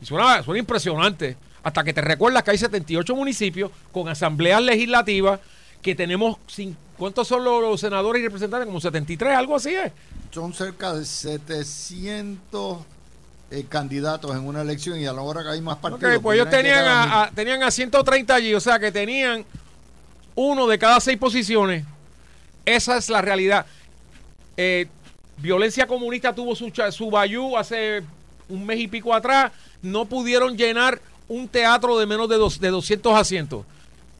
Y 0.00 0.06
suena, 0.06 0.42
suena 0.42 0.58
impresionante. 0.58 1.36
Hasta 1.62 1.82
que 1.82 1.92
te 1.92 2.00
recuerdas 2.00 2.44
que 2.44 2.52
hay 2.52 2.58
78 2.58 3.16
municipios 3.16 3.70
con 3.90 4.08
asambleas 4.08 4.62
legislativas 4.62 5.40
que 5.82 5.94
tenemos. 5.94 6.36
¿Cuántos 6.96 7.26
son 7.26 7.42
los, 7.42 7.80
senadores 7.80 8.20
y 8.20 8.26
representantes? 8.26 8.66
Como 8.66 8.80
73, 8.80 9.34
algo 9.36 9.56
así 9.56 9.74
es. 9.74 9.90
Son 10.30 10.52
cerca 10.52 10.94
de 10.94 11.04
700 11.04 12.95
eh, 13.48 13.64
candidatos 13.68 14.32
en 14.32 14.44
una 14.44 14.62
elección 14.62 14.98
y 14.98 15.06
a 15.06 15.12
la 15.12 15.22
hora 15.22 15.42
que 15.44 15.50
hay 15.50 15.60
más 15.60 15.76
partidos. 15.76 16.20
pues 16.20 16.36
ellos 16.36 16.50
tenían 16.50 16.84
a, 16.84 17.30
tenían 17.32 17.62
a 17.62 17.70
130 17.70 18.34
allí, 18.34 18.52
o 18.54 18.60
sea 18.60 18.78
que 18.80 18.90
tenían 18.90 19.44
uno 20.34 20.66
de 20.66 20.78
cada 20.78 20.98
seis 20.98 21.16
posiciones. 21.16 21.84
Esa 22.64 22.96
es 22.96 23.08
la 23.08 23.22
realidad. 23.22 23.64
Eh, 24.56 24.88
violencia 25.36 25.86
comunista 25.86 26.34
tuvo 26.34 26.56
su, 26.56 26.72
su 26.90 27.10
bayú 27.10 27.56
hace 27.56 28.02
un 28.48 28.66
mes 28.66 28.80
y 28.80 28.88
pico 28.88 29.14
atrás. 29.14 29.52
No 29.80 30.06
pudieron 30.06 30.56
llenar 30.56 31.00
un 31.28 31.46
teatro 31.46 31.96
de 31.98 32.06
menos 32.06 32.28
de, 32.28 32.36
dos, 32.38 32.58
de 32.58 32.70
200 32.70 33.14
asientos. 33.14 33.64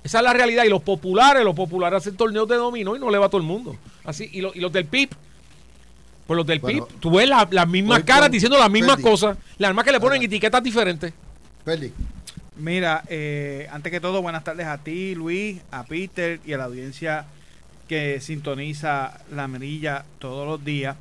Esa 0.05 0.19
es 0.19 0.25
la 0.25 0.35
realidad. 0.35 0.63
Y 0.63 0.69
los 0.69 0.83
populares, 0.83 1.43
los 1.43 1.57
populares 1.57 1.97
hacen 1.99 2.17
torneos 2.17 2.47
de 2.47 2.55
dominó 2.55 2.95
y 2.95 3.01
no 3.01 3.11
le 3.11 3.19
va 3.19 3.27
a 3.27 3.29
todo 3.29 3.41
el 3.41 3.47
mundo. 3.47 3.77
Así, 4.05 4.31
y, 4.33 4.39
y 4.39 4.61
los 4.61 4.73
del 4.73 4.87
PIB 4.87 5.11
por 6.27 6.37
los 6.37 6.47
del 6.47 6.61
PIB, 6.61 6.85
tú 7.01 7.11
ves 7.11 7.29
las 7.29 7.69
mismas 7.69 8.03
caras 8.03 8.31
diciendo 8.31 8.59
las 8.59 8.71
mismas 8.71 8.99
cosas, 8.99 9.39
las 9.59 9.75
más 9.75 9.85
que 9.85 9.93
le 9.93 10.01
ponen 10.01 10.23
etiquetas 10.23 10.63
diferentes. 10.63 11.13
Félix. 11.65 11.93
Mira, 12.57 13.03
eh, 13.09 13.69
antes 13.71 13.93
que 13.93 14.01
todo, 14.01 14.23
buenas 14.23 14.43
tardes 14.43 14.67
a 14.67 14.79
ti, 14.79 15.15
Luis, 15.15 15.61
a 15.71 15.85
Peter 15.85 16.41
y 16.45 16.55
a 16.55 16.59
la 16.59 16.65
audiencia 16.65 17.27
que 17.87 18.21
sintoniza 18.21 19.21
la 19.31 19.47
mirilla 19.47 20.05
todos 20.19 20.47
los 20.47 20.65
días. 20.65 20.97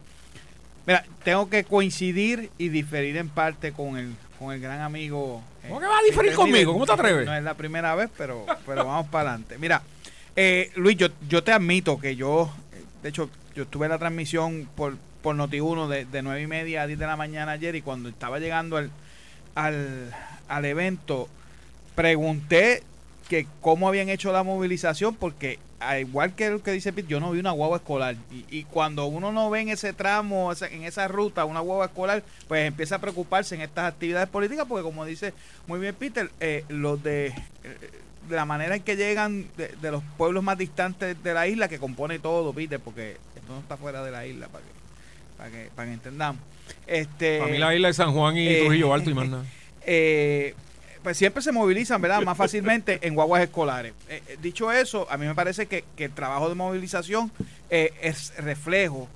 Mira, 0.85 1.03
tengo 1.23 1.49
que 1.49 1.63
coincidir 1.63 2.51
y 2.57 2.69
diferir 2.69 3.17
en 3.17 3.29
parte 3.29 3.71
con 3.71 3.97
el, 3.97 4.13
con 4.37 4.53
el 4.53 4.59
gran 4.59 4.81
amigo. 4.81 5.41
Eh, 5.63 5.67
¿Cómo 5.69 5.79
que 5.79 5.87
va 5.87 5.97
a 5.97 6.03
diferir 6.03 6.33
conmigo? 6.33 6.73
¿Cómo 6.73 6.85
te 6.85 6.91
atreves? 6.91 7.25
No 7.25 7.33
es 7.33 7.43
la 7.43 7.55
primera 7.55 7.95
vez, 7.95 8.09
pero, 8.17 8.45
pero 8.65 8.85
vamos 8.85 9.07
para 9.07 9.29
adelante. 9.29 9.57
Mira, 9.57 9.81
eh, 10.35 10.71
Luis, 10.75 10.97
yo, 10.97 11.07
yo 11.27 11.43
te 11.43 11.53
admito 11.53 11.97
que 11.97 12.15
yo, 12.15 12.53
de 13.01 13.09
hecho, 13.09 13.29
yo 13.55 13.63
estuve 13.63 13.85
en 13.85 13.93
la 13.93 13.97
transmisión 13.97 14.67
por, 14.75 14.97
por 15.25 15.35
Noti1 15.35 15.87
de, 15.87 16.05
de 16.05 16.21
9 16.21 16.43
y 16.43 16.45
media 16.45 16.83
a 16.83 16.87
10 16.87 16.99
de 16.99 17.07
la 17.07 17.15
mañana 17.15 17.53
ayer 17.53 17.75
y 17.75 17.81
cuando 17.81 18.09
estaba 18.09 18.37
llegando 18.37 18.77
al, 18.77 18.91
al, 19.55 20.65
evento 20.65 21.27
pregunté 21.95 22.83
que 23.27 23.47
cómo 23.59 23.87
habían 23.87 24.09
hecho 24.09 24.31
la 24.31 24.43
movilización 24.43 25.15
porque 25.15 25.57
al 25.79 26.01
igual 26.01 26.35
que 26.35 26.51
lo 26.51 26.61
que 26.61 26.73
dice 26.73 26.93
Pete, 26.93 27.07
yo 27.07 27.19
no 27.19 27.31
vi 27.31 27.39
una 27.39 27.49
guagua 27.49 27.77
escolar. 27.77 28.15
Y, 28.31 28.45
y, 28.55 28.65
cuando 28.65 29.07
uno 29.07 29.31
no 29.31 29.49
ve 29.49 29.61
en 29.61 29.69
ese 29.69 29.93
tramo, 29.93 30.53
en 30.69 30.83
esa 30.83 31.07
ruta 31.07 31.43
una 31.45 31.59
guagua 31.59 31.87
escolar, 31.87 32.21
pues 32.47 32.67
empieza 32.67 32.97
a 32.97 32.99
preocuparse 32.99 33.55
en 33.55 33.61
estas 33.61 33.91
actividades 33.91 34.29
políticas 34.29 34.67
porque 34.69 34.83
como 34.83 35.05
dice 35.05 35.33
muy 35.65 35.79
bien 35.79 35.95
Peter, 35.95 36.29
eh, 36.39 36.65
los 36.69 37.01
de... 37.01 37.29
Eh, 37.63 38.01
de 38.29 38.35
la 38.35 38.45
manera 38.45 38.75
en 38.75 38.81
que 38.81 38.95
llegan 38.95 39.45
de, 39.55 39.67
de, 39.67 39.91
los 39.91 40.01
pueblos 40.17 40.43
más 40.43 40.57
distantes 40.57 41.21
de 41.21 41.33
la 41.35 41.45
isla 41.45 41.67
que 41.67 41.77
compone 41.77 42.17
todo, 42.17 42.53
Peter, 42.53 42.79
porque 42.79 43.17
esto 43.35 43.53
no 43.53 43.59
está 43.59 43.77
fuera 43.77 44.03
de 44.03 44.09
la 44.09 44.25
isla 44.25 44.47
para 44.47 44.65
que 44.65 44.74
para 45.37 45.49
que, 45.49 45.69
para 45.75 45.87
que 45.87 45.93
entendamos. 45.93 46.41
Este, 46.87 47.39
para 47.39 47.51
mí 47.51 47.57
la 47.57 47.75
isla 47.75 47.87
de 47.89 47.93
San 47.93 48.13
Juan 48.13 48.37
y 48.37 48.47
eh, 48.47 48.61
Trujillo 48.61 48.93
Alto 48.93 49.09
y 49.09 49.13
más 49.13 49.29
nada. 49.29 49.45
Eh, 49.87 50.55
pues 51.03 51.15
siempre 51.15 51.43
se 51.43 51.51
movilizan, 51.51 52.01
¿verdad? 52.01 52.23
Más 52.23 52.35
fácilmente 52.35 52.97
en 53.03 53.13
guaguas 53.13 53.43
escolares. 53.43 53.93
Eh, 54.09 54.39
dicho 54.41 54.71
eso, 54.71 55.05
a 55.11 55.17
mí 55.17 55.27
me 55.27 55.35
parece 55.35 55.67
que, 55.67 55.83
el 55.97 56.11
trabajo 56.11 56.49
de 56.49 56.55
movilización 56.55 57.31
es 57.69 58.35
reflejo 58.37 59.07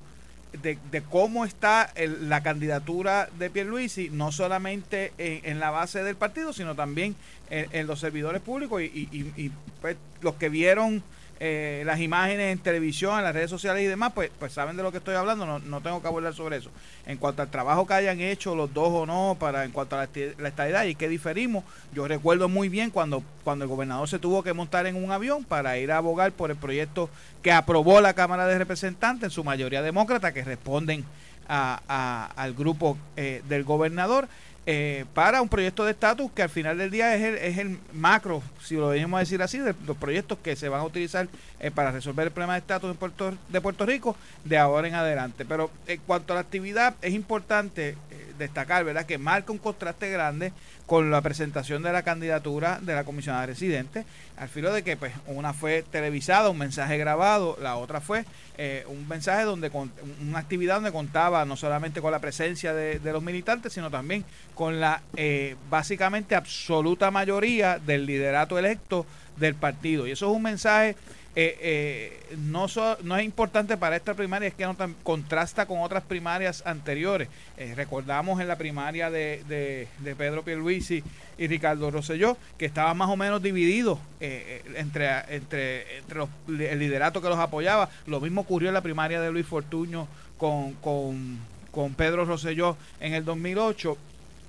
de, 0.62 0.78
cómo 1.10 1.44
está 1.44 1.92
la 2.22 2.44
candidatura 2.44 3.30
de 3.40 3.50
Pierluisi, 3.50 4.12
no 4.12 4.32
solamente 4.32 5.12
en, 5.18 5.60
la 5.60 5.72
base 5.72 6.04
del 6.04 6.16
partido, 6.16 6.54
sino 6.54 6.76
también 6.76 7.16
en, 7.50 7.88
los 7.88 8.00
servidores 8.00 8.44
públicos 8.44 8.84
y, 8.84 9.10
y, 9.12 9.52
pues, 9.82 9.98
los 10.22 10.36
que 10.36 10.50
vieron 10.50 11.04
eh, 11.42 11.84
las 11.86 12.02
imágenes 12.02 12.52
en 12.52 12.60
televisión, 12.60 13.18
en 13.18 13.24
las 13.24 13.34
redes 13.34 13.50
sociales 13.50 13.82
y 13.82 13.86
demás, 13.86 14.12
pues, 14.14 14.30
pues 14.38 14.52
saben 14.52 14.76
de 14.76 14.84
lo 14.84 14.92
que 14.92 14.98
estoy 14.98 15.16
hablando, 15.16 15.46
no, 15.46 15.60
no 15.60 15.80
tengo 15.80 16.02
que 16.02 16.08
hablar 16.10 16.34
sobre 16.34 16.58
eso. 16.58 16.70
En 17.06 17.18
cuanto 17.18 17.42
al 17.42 17.50
trabajo 17.50 17.88
que 17.88 17.94
hayan 17.94 18.20
hecho 18.20 18.56
los 18.56 18.74
dos 18.74 18.90
o 18.90 19.06
no, 19.06 19.38
para 19.40 19.64
en 19.64 19.72
cuanto 19.72 19.96
a 19.96 20.00
la, 20.00 20.10
la 20.38 20.50
estadidad 20.50 20.84
y 20.84 20.96
que 20.96 21.08
diferimos, 21.08 21.64
yo 21.94 22.10
recuerdo 22.10 22.50
muy 22.50 22.68
bien 22.68 22.90
cuando, 22.90 23.24
cuando 23.46 23.64
el 23.64 23.70
gobernador 23.70 24.10
se 24.10 24.20
tuvo 24.20 24.44
que 24.44 24.52
montar 24.52 24.86
en 24.86 25.02
un 25.02 25.12
avión 25.12 25.46
para 25.46 25.78
ir 25.78 25.94
a 25.94 25.98
abogar 25.98 26.34
por 26.34 26.52
el 26.52 26.58
proyecto 26.58 27.10
que 27.42 27.54
aprobó 27.54 28.02
la 28.02 28.14
Cámara 28.14 28.46
de 28.46 28.58
Representantes, 28.58 29.24
en 29.24 29.32
su 29.32 29.46
mayoría 29.46 29.82
demócrata, 29.82 30.34
que 30.34 30.44
responden 30.44 31.06
a, 31.48 32.32
al 32.36 32.54
grupo 32.54 32.98
eh, 33.16 33.42
del 33.48 33.64
gobernador. 33.64 34.28
Eh, 34.66 35.06
para 35.14 35.42
un 35.42 35.50
proyecto 35.50 35.84
de 35.84 35.92
estatus 35.92 36.32
que 36.32 36.44
al 36.44 36.50
final 36.50 36.78
del 36.78 36.92
día 36.92 37.16
es 37.16 37.22
el, 37.24 37.36
es 37.36 37.58
el 37.58 37.80
macro, 37.94 38.44
si 38.62 38.76
lo 38.76 38.90
debemos 38.90 39.20
decir 39.20 39.42
así, 39.42 39.58
de 39.58 39.74
los 39.88 39.98
proyectos 39.98 40.38
que 40.44 40.56
se 40.56 40.70
van 40.70 40.82
a 40.82 40.84
utilizar 40.84 41.28
eh, 41.60 41.72
para 41.72 41.92
resolver 41.92 42.28
el 42.28 42.32
problema 42.32 42.54
de 42.54 42.60
estatus 42.60 42.96
Puerto, 42.98 43.34
de 43.48 43.62
Puerto 43.62 43.86
Rico 43.86 44.16
de 44.44 44.58
ahora 44.58 44.88
en 44.88 44.96
adelante. 44.96 45.46
Pero 45.46 45.72
en 45.88 46.00
cuanto 46.02 46.34
a 46.34 46.36
la 46.36 46.42
actividad, 46.42 46.96
es 47.02 47.14
importante 47.14 47.96
destacar, 48.40 48.84
¿verdad?, 48.84 49.06
que 49.06 49.20
marca 49.20 49.52
un 49.52 49.60
contraste 49.60 50.10
grande 50.10 50.52
con 50.88 51.12
la 51.12 51.22
presentación 51.22 51.84
de 51.84 51.92
la 51.92 52.02
candidatura 52.02 52.80
de 52.82 52.96
la 52.96 53.04
comisionada 53.04 53.46
residente, 53.46 54.06
al 54.38 54.50
filo 54.50 54.74
de 54.74 54.82
que 54.82 54.98
pues 54.98 55.14
una 55.28 55.54
fue 55.54 55.84
televisada, 55.84 56.50
un 56.50 56.58
mensaje 56.58 56.98
grabado, 56.98 57.58
la 57.62 57.76
otra 57.76 58.02
fue 58.02 58.26
eh, 58.58 58.84
un 58.88 59.08
mensaje 59.08 59.44
donde 59.44 59.70
una 59.70 60.40
actividad 60.40 60.76
donde 60.76 60.92
contaba 60.92 61.46
no 61.46 61.56
solamente 61.56 62.02
con 62.02 62.12
la 62.12 62.20
presencia 62.20 62.74
de, 62.74 63.00
los 63.12 63.22
militantes, 63.22 63.74
sino 63.74 63.92
también 63.92 64.26
con 64.56 64.80
la 64.80 65.04
eh, 65.16 65.56
básicamente 65.70 66.36
absoluta 66.36 67.12
mayoría 67.12 67.78
del 67.78 68.06
liderato 68.06 68.58
electo 68.58 69.06
del 69.38 69.56
partido. 69.56 70.08
Y 70.08 70.12
eso 70.12 70.30
es 70.30 70.36
un 70.36 70.44
mensaje 70.44 70.96
eh, 71.36 71.58
eh, 71.62 72.36
no, 72.38 72.66
es 72.66 73.24
importante 73.24 73.78
para 73.78 73.96
esta 73.96 74.16
primaria, 74.16 74.48
es 74.48 74.54
que 74.56 74.66
no 74.66 74.76
contrasta 75.04 75.68
con 75.68 75.80
otras 75.80 76.04
primarias 76.04 76.64
anteriores. 76.66 77.30
Eh, 77.58 77.74
recordamos 77.76 78.42
en 78.42 78.48
la 78.48 78.58
primaria 78.58 79.12
de, 79.12 79.44
de, 79.48 80.16
Pedro 80.16 80.44
Pierluisi 80.44 81.04
y 81.38 81.48
Ricardo 81.48 81.92
Rosselló, 81.92 82.36
que 82.58 82.66
estaban 82.66 82.98
más 82.98 83.10
o 83.10 83.16
menos 83.16 83.42
divididos 83.44 84.00
entre, 84.20 85.36
entre, 85.36 85.98
entre 85.98 86.22
el 86.48 86.80
liderato 86.80 87.22
que 87.22 87.30
los 87.30 87.40
apoyaba. 87.40 87.90
Lo 88.08 88.20
mismo 88.20 88.42
ocurrió 88.42 88.70
en 88.70 88.74
la 88.74 88.82
primaria 88.82 89.22
de 89.22 89.32
Luis 89.32 89.46
Fortuño 89.46 90.08
con, 90.38 90.74
con, 90.74 91.38
con 91.72 91.94
Pedro 91.94 92.26
Rosselló 92.26 92.76
en 93.00 93.14
el 93.14 93.24
2008. 93.24 93.98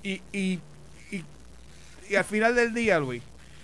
Y, 0.03 0.21
y, 0.33 0.59
y, 1.11 1.23
y 2.09 2.15
al 2.15 2.25
final 2.25 2.55
del 2.55 2.73
día, 2.73 2.99
Luis, 2.99 3.21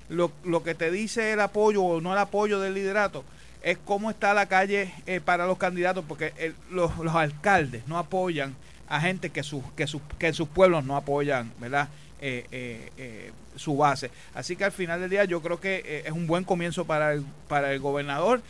lo, 0.10 0.32
lo 0.44 0.64
que 0.64 0.76
te 0.76 0.92
dice 0.92 1.34
el 1.34 1.40
apoyo 1.42 1.84
o 1.84 2.02
no 2.02 2.14
el 2.14 2.20
apoyo 2.20 2.60
del 2.60 2.74
liderato 2.74 3.24
es 3.62 3.78
cómo 3.84 4.10
está 4.10 4.34
la 4.34 4.46
calle 4.46 4.94
eh, 5.06 5.20
para 5.20 5.46
los 5.46 5.58
candidatos, 5.58 6.06
porque 6.08 6.54
los, 6.70 6.98
los, 7.00 7.16
alcaldes 7.16 7.88
no 7.88 7.98
apoyan 7.98 8.56
a 8.88 9.02
gente 9.02 9.30
que, 9.30 9.44
sus 9.44 9.64
que, 9.76 9.88
sus 9.88 10.02
que 10.18 10.32
sus 10.34 10.48
pueblos 10.48 10.86
no 10.86 10.96
apoyan, 10.96 11.52
¿verdad? 11.60 11.90
Eh, 12.20 12.46
eh, 12.52 12.92
eh, 12.98 13.32
su 13.58 13.78
base. 13.78 14.12
Así 14.34 14.56
que 14.56 14.64
al 14.64 14.72
final 14.72 15.00
del 15.00 15.10
día 15.10 15.26
yo 15.26 15.42
creo 15.42 15.60
que 15.60 15.84
eh, 15.86 16.04
es 16.06 16.12
un 16.12 16.28
buen 16.28 16.44
comienzo 16.44 16.86
para 16.86 17.14
el, 17.14 17.24
para 17.48 17.74
el 17.74 17.80
gobernador. 17.80 18.42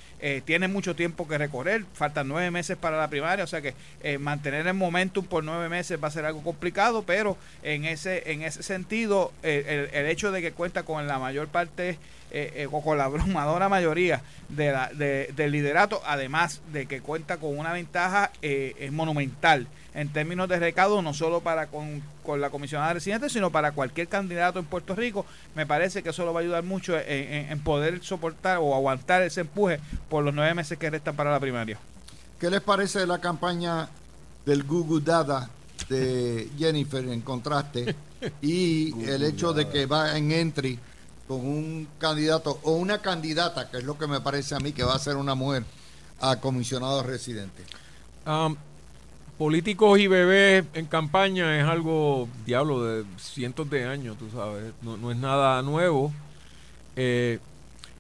tiene 0.46 0.68
mucho 0.68 0.96
tiempo 0.96 1.28
que 1.28 1.38
recorrer, 1.38 1.86
faltan 1.94 2.28
nueve 2.28 2.50
meses 2.50 2.76
para 2.76 2.98
la 2.98 3.08
primaria, 3.08 3.44
o 3.44 3.48
sea 3.48 3.62
que 3.62 3.76
mantener 4.18 4.66
el 4.66 4.74
momentum 4.74 5.24
por 5.24 5.44
nueve 5.44 5.70
meses 5.70 6.00
va 6.04 6.08
a 6.08 6.12
ser 6.12 6.26
algo 6.26 6.42
complicado, 6.42 7.04
pero 7.04 7.38
en 7.62 7.86
ese, 7.86 8.32
en 8.32 8.42
ese 8.42 8.64
sentido 8.64 9.32
el, 9.44 9.90
el 9.94 10.06
hecho 10.08 10.32
de 10.32 10.42
que 10.42 10.54
cuenta 10.54 10.84
con 10.84 11.06
la 11.06 11.20
mayor 11.20 11.50
parte 11.50 12.00
o 12.72 12.82
con 12.82 12.98
la 12.98 13.06
abrumadora 13.06 13.70
mayoría 13.70 14.22
de 14.50 14.72
la, 14.72 14.90
de, 14.90 15.32
del 15.36 15.52
liderato, 15.52 16.02
además 16.04 16.62
de 16.74 16.88
que 16.88 17.00
cuenta 17.02 17.38
con 17.38 17.58
una 17.58 17.72
ventaja 17.72 18.32
es 18.42 18.92
monumental 18.92 19.68
en 19.98 20.10
términos 20.10 20.48
de 20.48 20.60
recaudo, 20.60 21.02
no 21.02 21.12
solo 21.12 21.42
para 21.42 21.68
con, 21.68 22.04
la 22.40 22.52
comisionada 22.52 22.94
residente, 22.94 23.30
sino 23.30 23.50
para 23.52 23.72
cualquier 23.72 24.08
candidato 24.08 24.60
en 24.60 24.66
Puerto 24.66 24.94
Rico. 24.94 25.26
Me 25.56 25.66
parece 25.66 26.04
que 26.04 26.10
eso 26.10 26.24
lo 26.24 26.34
va 26.34 26.42
a 26.42 26.44
ayudar 26.44 26.64
mucho 26.64 26.94
en, 26.96 27.60
poder 27.62 28.04
soportar 28.04 28.60
o 28.62 28.76
aguantar 28.76 29.24
ese 29.24 29.42
empuje 29.42 29.80
por 30.08 30.24
los 30.24 30.36
nueve 30.36 30.54
meses 30.54 30.78
que 30.78 30.92
restan 30.92 31.16
para 31.16 31.32
la 31.32 31.40
primaria. 31.40 31.80
¿Qué 32.40 32.52
les 32.52 32.62
parece 32.62 33.08
la 33.08 33.20
campaña 33.20 33.90
del 34.46 34.64
Google 34.66 35.04
Dada 35.04 35.50
de 35.90 36.48
Jennifer 36.60 37.04
en 37.04 37.22
contraste 37.22 37.96
y 38.42 39.04
el 39.04 39.24
hecho 39.24 39.52
de 39.52 39.68
que 39.68 39.88
va 39.88 40.16
en 40.16 40.32
entry 40.32 40.78
con 41.28 41.40
un 41.40 41.88
candidato 41.98 42.60
o 42.62 42.74
una 42.74 43.02
candidata, 43.02 43.72
que 43.72 43.80
es 43.80 43.84
lo 43.84 43.98
que 43.98 44.06
me 44.06 44.22
parece 44.22 44.54
a 44.54 44.60
mí 44.60 44.74
que 44.74 44.84
va 44.84 44.94
a 44.94 45.00
ser 45.00 45.16
una 45.16 45.34
mujer, 45.34 45.64
a 46.22 46.36
comisionado 46.36 47.02
residente? 47.02 47.64
Um, 48.28 48.56
políticos 49.38 50.00
y 50.00 50.08
bebés 50.08 50.66
en 50.74 50.86
campaña 50.86 51.60
es 51.60 51.66
algo, 51.66 52.28
diablo, 52.46 52.84
de 52.84 53.06
cientos 53.18 53.70
de 53.70 53.86
años, 53.86 54.18
tú 54.18 54.30
sabes, 54.32 54.74
no, 54.82 55.12
es 55.12 55.18
nada 55.18 55.62
nuevo. 55.62 56.12
Eh, 56.96 57.40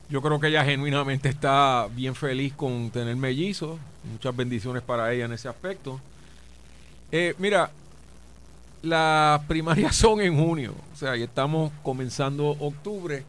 yo 0.09 0.21
creo 0.21 0.39
que 0.39 0.47
ella 0.47 0.63
genuinamente 0.63 1.29
está 1.29 1.87
bien 1.91 2.15
feliz 2.15 2.53
con 2.53 2.89
tener 2.89 3.15
mellizos, 3.15 3.79
muchas 4.11 4.35
bendiciones 4.35 4.81
para 4.81 5.13
ella 5.13 5.25
en 5.25 5.33
ese 5.33 5.47
aspecto. 5.47 5.99
Eh, 7.11 7.35
mira, 7.37 7.71
las 8.81 9.41
primarias 9.45 9.95
son 9.97 10.21
en 10.21 10.37
junio, 10.37 10.73
o 10.93 10.95
sea, 10.95 11.15
y 11.15 11.23
estamos 11.23 11.71
comenzando 11.83 12.49
octubre, 12.49 13.23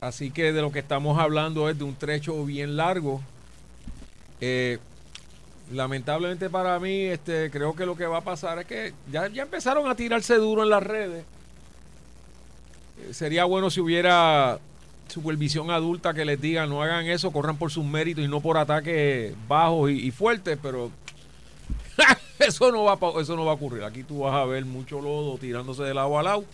así 0.00 0.30
que 0.30 0.52
de 0.52 0.62
lo 0.62 0.72
que 0.72 0.78
estamos 0.78 1.18
hablando 1.18 1.68
es 1.68 1.76
de 1.76 1.84
un 1.84 1.94
trecho 1.94 2.44
bien 2.44 2.76
largo. 2.76 3.20
Eh, 4.40 4.78
lamentablemente 5.72 6.50
para 6.50 6.78
mí, 6.78 7.04
este, 7.06 7.50
creo 7.50 7.74
que 7.74 7.86
lo 7.86 7.96
que 7.96 8.06
va 8.06 8.18
a 8.18 8.22
pasar 8.22 8.58
es 8.58 8.66
que 8.66 8.92
ya, 9.10 9.28
ya 9.28 9.42
empezaron 9.42 9.88
a 9.88 9.94
tirarse 9.94 10.36
duro 10.36 10.62
en 10.62 10.70
las 10.70 10.82
redes. 10.82 11.24
Eh, 12.98 13.14
sería 13.14 13.44
bueno 13.44 13.70
si 13.70 13.80
hubiera 13.80 14.58
supervisión 15.08 15.70
adulta 15.70 16.14
que 16.14 16.24
les 16.24 16.40
diga 16.40 16.66
no 16.66 16.82
hagan 16.82 17.06
eso, 17.06 17.32
corran 17.32 17.56
por 17.56 17.70
sus 17.70 17.84
méritos 17.84 18.24
y 18.24 18.28
no 18.28 18.40
por 18.40 18.56
ataques 18.56 19.34
bajos 19.46 19.90
y, 19.90 20.10
fuertes, 20.10 20.58
pero 20.62 20.90
eso 22.38 22.72
no 22.72 22.84
va 22.84 22.98
eso 23.20 23.36
no 23.36 23.44
va 23.44 23.52
a 23.52 23.54
ocurrir. 23.54 23.84
Aquí 23.84 24.02
tú 24.02 24.20
vas 24.20 24.34
a 24.34 24.44
ver 24.44 24.64
mucho 24.64 25.00
lodo 25.00 25.38
tirándose 25.38 25.82
del 25.82 25.98
agua 25.98 26.20
al 26.20 26.24
lado. 26.24 26.44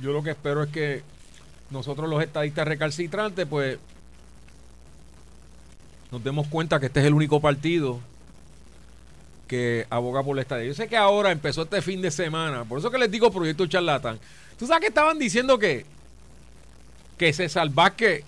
Yo 0.00 0.12
lo 0.12 0.22
que 0.22 0.30
espero 0.30 0.62
es 0.62 0.70
que 0.70 1.02
nosotros 1.70 2.08
los 2.08 2.22
estadistas 2.22 2.66
recalcitrantes, 2.66 3.46
pues 3.46 3.78
nos 6.14 6.22
demos 6.22 6.46
cuenta 6.46 6.78
que 6.78 6.86
este 6.86 7.00
es 7.00 7.06
el 7.06 7.12
único 7.12 7.40
partido 7.40 7.98
que 9.48 9.84
aboga 9.90 10.22
por 10.22 10.36
la 10.36 10.42
estadía. 10.42 10.66
Yo 10.66 10.74
sé 10.74 10.86
que 10.86 10.96
ahora 10.96 11.32
empezó 11.32 11.62
este 11.62 11.82
fin 11.82 12.00
de 12.00 12.12
semana, 12.12 12.64
por 12.64 12.78
eso 12.78 12.88
que 12.88 12.98
les 12.98 13.10
digo 13.10 13.32
proyecto 13.32 13.66
charlatán. 13.66 14.20
¿Tú 14.56 14.64
sabes 14.64 14.82
que 14.82 14.86
estaban 14.86 15.18
diciendo 15.18 15.58
que 15.58 15.84
que 17.18 17.32
se 17.32 17.48
que 17.96 18.22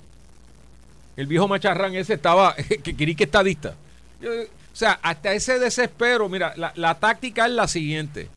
el 1.17 1.27
viejo 1.29 1.47
macharrán 1.47 1.95
ese 1.95 2.15
estaba, 2.15 2.57
que 2.83 2.97
quería 2.97 3.15
que 3.15 3.25
estadista? 3.25 3.77
o 4.21 4.77
sea, 4.77 4.99
hasta 5.01 5.33
ese 5.33 5.61
desespero, 5.61 6.29
mira, 6.29 6.55
la, 6.57 6.73
la 6.75 6.97
táctica 6.97 7.47
es 7.47 7.53
la 7.53 7.69
siguiente. 7.69 8.29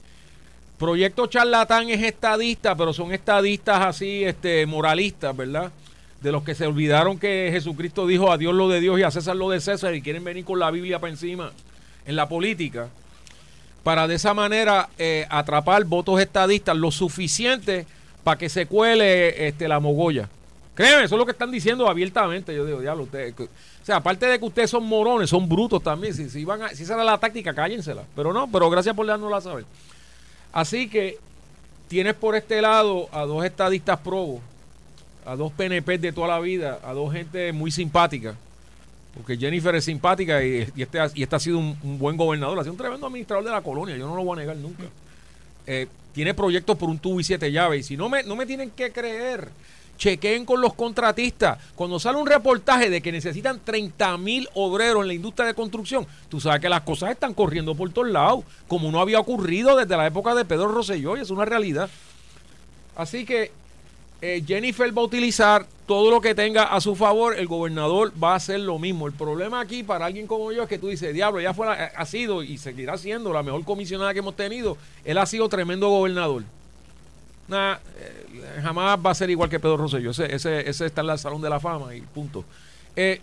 Proyecto 0.77 1.25
charlatán 1.25 1.89
es 1.89 2.03
estadista, 2.03 2.75
pero 2.75 2.93
son 2.93 3.13
estadistas 3.13 3.83
así, 3.83 4.23
este, 4.23 4.67
moralistas, 4.67 5.35
¿verdad? 5.35 5.71
De 6.21 6.31
los 6.31 6.43
que 6.43 6.55
se 6.55 6.67
olvidaron 6.67 7.17
que 7.17 7.49
Jesucristo 7.51 8.05
dijo 8.05 8.31
a 8.31 8.37
Dios 8.37 8.53
lo 8.53 8.67
de 8.67 8.81
Dios 8.81 8.99
y 8.99 9.03
a 9.03 9.11
César 9.11 9.35
lo 9.35 9.49
de 9.49 9.61
César 9.61 9.95
y 9.95 10.01
quieren 10.01 10.23
venir 10.23 10.43
con 10.43 10.59
la 10.59 10.69
Biblia 10.71 10.99
para 10.99 11.11
encima 11.11 11.51
en 12.05 12.15
la 12.15 12.27
política, 12.27 12.89
para 13.83 14.07
de 14.07 14.15
esa 14.15 14.33
manera 14.33 14.89
eh, 14.97 15.25
atrapar 15.29 15.83
votos 15.85 16.19
estadistas 16.19 16.75
lo 16.75 16.91
suficiente 16.91 17.85
para 18.23 18.37
que 18.37 18.49
se 18.49 18.65
cuele 18.65 19.47
este, 19.47 19.67
la 19.67 19.79
mogolla. 19.79 20.29
Créeme, 20.75 21.03
eso 21.03 21.15
es 21.15 21.19
lo 21.19 21.25
que 21.25 21.33
están 21.33 21.51
diciendo 21.51 21.89
abiertamente. 21.89 22.55
Yo 22.55 22.65
digo, 22.65 22.79
diablo, 22.79 23.03
ustedes. 23.03 23.33
O 23.37 23.85
sea, 23.85 23.97
aparte 23.97 24.25
de 24.25 24.39
que 24.39 24.45
ustedes 24.45 24.69
son 24.69 24.85
morones, 24.85 25.29
son 25.29 25.47
brutos 25.47 25.83
también. 25.83 26.13
Si, 26.13 26.29
si, 26.29 26.45
van 26.45 26.73
si 26.73 26.83
esa 26.83 26.95
era 26.95 27.03
la 27.03 27.17
táctica, 27.17 27.53
cállensela. 27.53 28.03
Pero 28.15 28.31
no, 28.31 28.49
pero 28.49 28.69
gracias 28.69 28.95
por 28.95 29.05
dárnosla 29.05 29.37
a 29.37 29.41
saber. 29.41 29.65
Así 30.53 30.89
que 30.89 31.17
tienes 31.89 32.13
por 32.13 32.35
este 32.35 32.61
lado 32.61 33.09
a 33.11 33.25
dos 33.25 33.43
estadistas 33.43 33.99
probos 33.99 34.41
a 35.29 35.35
dos 35.35 35.51
PNP 35.51 35.99
de 35.99 36.11
toda 36.11 36.27
la 36.27 36.39
vida, 36.39 36.79
a 36.83 36.91
dos 36.93 37.13
gente 37.13 37.53
muy 37.53 37.69
simpática. 37.69 38.35
Porque 39.13 39.37
Jennifer 39.37 39.75
es 39.75 39.85
simpática 39.85 40.43
y, 40.43 40.67
este, 40.75 40.97
y 41.13 41.21
este 41.21 41.35
ha 41.35 41.39
sido 41.39 41.59
un, 41.59 41.99
buen 41.99 42.17
gobernador, 42.17 42.57
ha 42.57 42.63
sido 42.63 42.73
un 42.73 42.79
tremendo 42.79 43.05
administrador 43.05 43.45
de 43.45 43.51
la 43.51 43.61
colonia, 43.61 43.95
yo 43.95 44.07
no 44.07 44.15
lo 44.15 44.23
voy 44.23 44.37
a 44.37 44.41
negar 44.41 44.57
nunca. 44.57 44.85
Eh, 45.67 45.87
tiene 46.13 46.33
proyectos 46.33 46.75
por 46.77 46.89
un 46.89 46.97
tubo 46.97 47.19
y 47.19 47.23
siete 47.23 47.51
llaves. 47.51 47.81
Y 47.81 47.83
si 47.83 47.97
no 47.97 48.09
me, 48.09 48.23
no 48.23 48.35
me 48.35 48.47
tienen 48.47 48.71
que 48.71 48.91
creer, 48.91 49.49
chequeen 49.99 50.45
con 50.45 50.61
los 50.61 50.73
contratistas. 50.73 51.59
Cuando 51.75 51.99
sale 51.99 52.17
un 52.17 52.25
reportaje 52.25 52.89
de 52.89 52.99
que 52.99 53.11
necesitan 53.11 53.59
30 53.63 54.17
mil 54.17 54.49
obreros 54.55 55.03
en 55.03 55.09
la 55.09 55.13
industria 55.13 55.45
de 55.45 55.53
construcción, 55.53 56.07
tú 56.27 56.39
sabes 56.39 56.59
que 56.59 56.69
las 56.69 56.81
cosas 56.81 57.11
están 57.11 57.35
corriendo 57.35 57.75
por 57.75 57.91
todos 57.91 58.09
lados, 58.09 58.45
como 58.67 58.91
no 58.91 58.99
había 58.99 59.19
ocurrido 59.19 59.75
desde 59.75 59.95
la 59.95 60.07
época 60.07 60.33
de 60.33 60.43
Pedro 60.43 60.69
Rosselló, 60.69 61.17
y 61.17 61.21
es 61.21 61.29
una 61.29 61.45
realidad. 61.45 61.87
Así 62.95 63.25
que 63.25 63.51
eh, 64.21 64.43
Jennifer 64.45 64.95
va 64.95 65.01
a 65.01 65.05
utilizar 65.05 65.65
todo 65.85 66.11
lo 66.11 66.21
que 66.21 66.35
tenga 66.35 66.63
a 66.63 66.81
su 66.81 66.95
favor, 66.95 67.35
el 67.35 67.47
gobernador 67.47 68.11
va 68.21 68.33
a 68.33 68.35
hacer 68.35 68.59
lo 68.59 68.77
mismo. 68.77 69.07
El 69.07 69.13
problema 69.13 69.61
aquí 69.61 69.81
para 69.81 70.05
alguien 70.05 70.27
como 70.27 70.51
yo 70.51 70.63
es 70.63 70.69
que 70.69 70.77
tú 70.77 70.87
dices, 70.87 71.13
diablo, 71.13 71.41
ya 71.41 71.53
fue 71.53 71.67
ha 71.67 72.05
sido 72.05 72.43
y 72.43 72.57
seguirá 72.57 72.97
siendo 72.97 73.33
la 73.33 73.43
mejor 73.43 73.63
comisionada 73.63 74.13
que 74.13 74.19
hemos 74.19 74.35
tenido. 74.35 74.77
Él 75.03 75.17
ha 75.17 75.25
sido 75.25 75.47
tremendo 75.49 75.89
gobernador. 75.89 76.43
Nada, 77.47 77.81
eh, 77.97 78.61
jamás 78.61 78.99
va 79.03 79.09
a 79.09 79.15
ser 79.15 79.29
igual 79.29 79.49
que 79.49 79.59
Pedro 79.59 79.77
Rosselló. 79.77 80.11
Ese, 80.11 80.35
ese, 80.35 80.69
ese 80.69 80.85
está 80.85 81.01
en 81.01 81.09
el 81.09 81.17
Salón 81.17 81.41
de 81.41 81.49
la 81.49 81.59
Fama 81.59 81.95
y 81.95 82.01
punto. 82.01 82.45
Eh, 82.95 83.21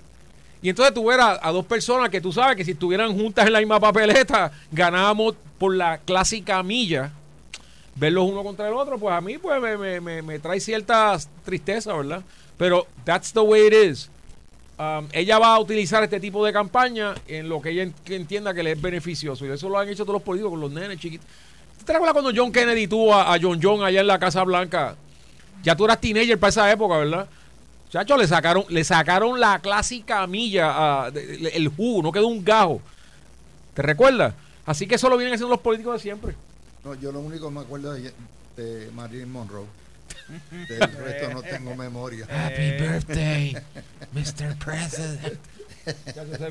y 0.62 0.70
entonces 0.70 0.94
tú 0.94 1.08
a 1.10 1.52
dos 1.52 1.66
personas 1.66 2.08
que 2.08 2.20
tú 2.20 2.32
sabes 2.32 2.56
que 2.56 2.64
si 2.64 2.72
estuvieran 2.72 3.16
juntas 3.16 3.46
en 3.46 3.52
la 3.52 3.60
misma 3.60 3.78
papeleta, 3.78 4.50
ganábamos 4.72 5.34
por 5.58 5.74
la 5.74 5.98
clásica 5.98 6.62
milla 6.62 7.12
verlos 7.96 8.30
uno 8.30 8.44
contra 8.44 8.68
el 8.68 8.74
otro, 8.74 8.98
pues 8.98 9.14
a 9.14 9.20
mí 9.20 9.38
pues 9.38 9.60
me, 9.60 10.00
me, 10.00 10.22
me, 10.22 10.38
trae 10.38 10.60
cierta 10.60 11.18
tristeza, 11.44 11.94
¿verdad? 11.94 12.22
Pero 12.56 12.86
that's 13.04 13.32
the 13.32 13.40
way 13.40 13.66
it 13.66 13.72
is. 13.72 14.10
Um, 14.78 15.08
ella 15.12 15.38
va 15.38 15.54
a 15.54 15.58
utilizar 15.58 16.04
este 16.04 16.20
tipo 16.20 16.44
de 16.44 16.52
campaña 16.52 17.14
en 17.26 17.48
lo 17.48 17.62
que 17.62 17.70
ella 17.70 17.90
entienda 18.08 18.52
que 18.52 18.62
le 18.62 18.72
es 18.72 18.80
beneficioso. 18.80 19.46
Y 19.46 19.50
eso 19.50 19.70
lo 19.70 19.78
han 19.78 19.88
hecho 19.88 20.04
todos 20.04 20.16
los 20.16 20.22
políticos 20.22 20.50
con 20.50 20.60
los 20.60 20.70
nenes 20.70 21.00
chiquitos. 21.00 21.26
¿Te 21.84 21.92
acuerdas 21.92 22.12
cuando 22.12 22.32
John 22.34 22.52
Kennedy 22.52 22.86
tuvo 22.86 23.14
a, 23.14 23.38
John 23.40 23.58
John 23.62 23.82
allá 23.82 24.00
en 24.00 24.06
la 24.06 24.18
Casa 24.18 24.42
Blanca? 24.44 24.96
Ya 25.62 25.74
tú 25.74 25.86
eras 25.86 26.00
teenager 26.00 26.38
para 26.38 26.50
esa 26.50 26.70
época, 26.70 26.98
¿verdad? 26.98 27.26
Chacho, 27.90 28.16
le 28.16 28.26
sacaron, 28.26 28.64
le 28.68 28.84
sacaron 28.84 29.40
la 29.40 29.60
clásica 29.60 30.26
milla, 30.26 31.08
el 31.08 31.68
jugo, 31.68 32.02
no 32.02 32.12
quedó 32.12 32.26
un 32.26 32.44
gajo. 32.44 32.82
¿Te 33.72 33.82
recuerdas? 33.82 34.34
Así 34.66 34.86
que 34.86 34.96
eso 34.96 35.08
lo 35.08 35.16
vienen 35.16 35.34
haciendo 35.34 35.54
los 35.54 35.60
políticos 35.60 35.94
de 35.94 36.00
siempre. 36.00 36.34
No, 36.86 36.94
yo 36.94 37.10
lo 37.10 37.18
único 37.18 37.48
que 37.48 37.54
me 37.54 37.60
acuerdo 37.62 37.94
de, 37.94 38.12
de 38.56 38.90
Marilyn 38.92 39.32
Monroe. 39.32 39.66
Del 40.68 40.80
resto 40.80 41.30
no 41.34 41.42
tengo 41.42 41.74
memoria. 41.74 42.28
Happy 42.30 42.70
birthday, 42.80 43.56
Mr. 44.12 44.56
President. 44.64 45.36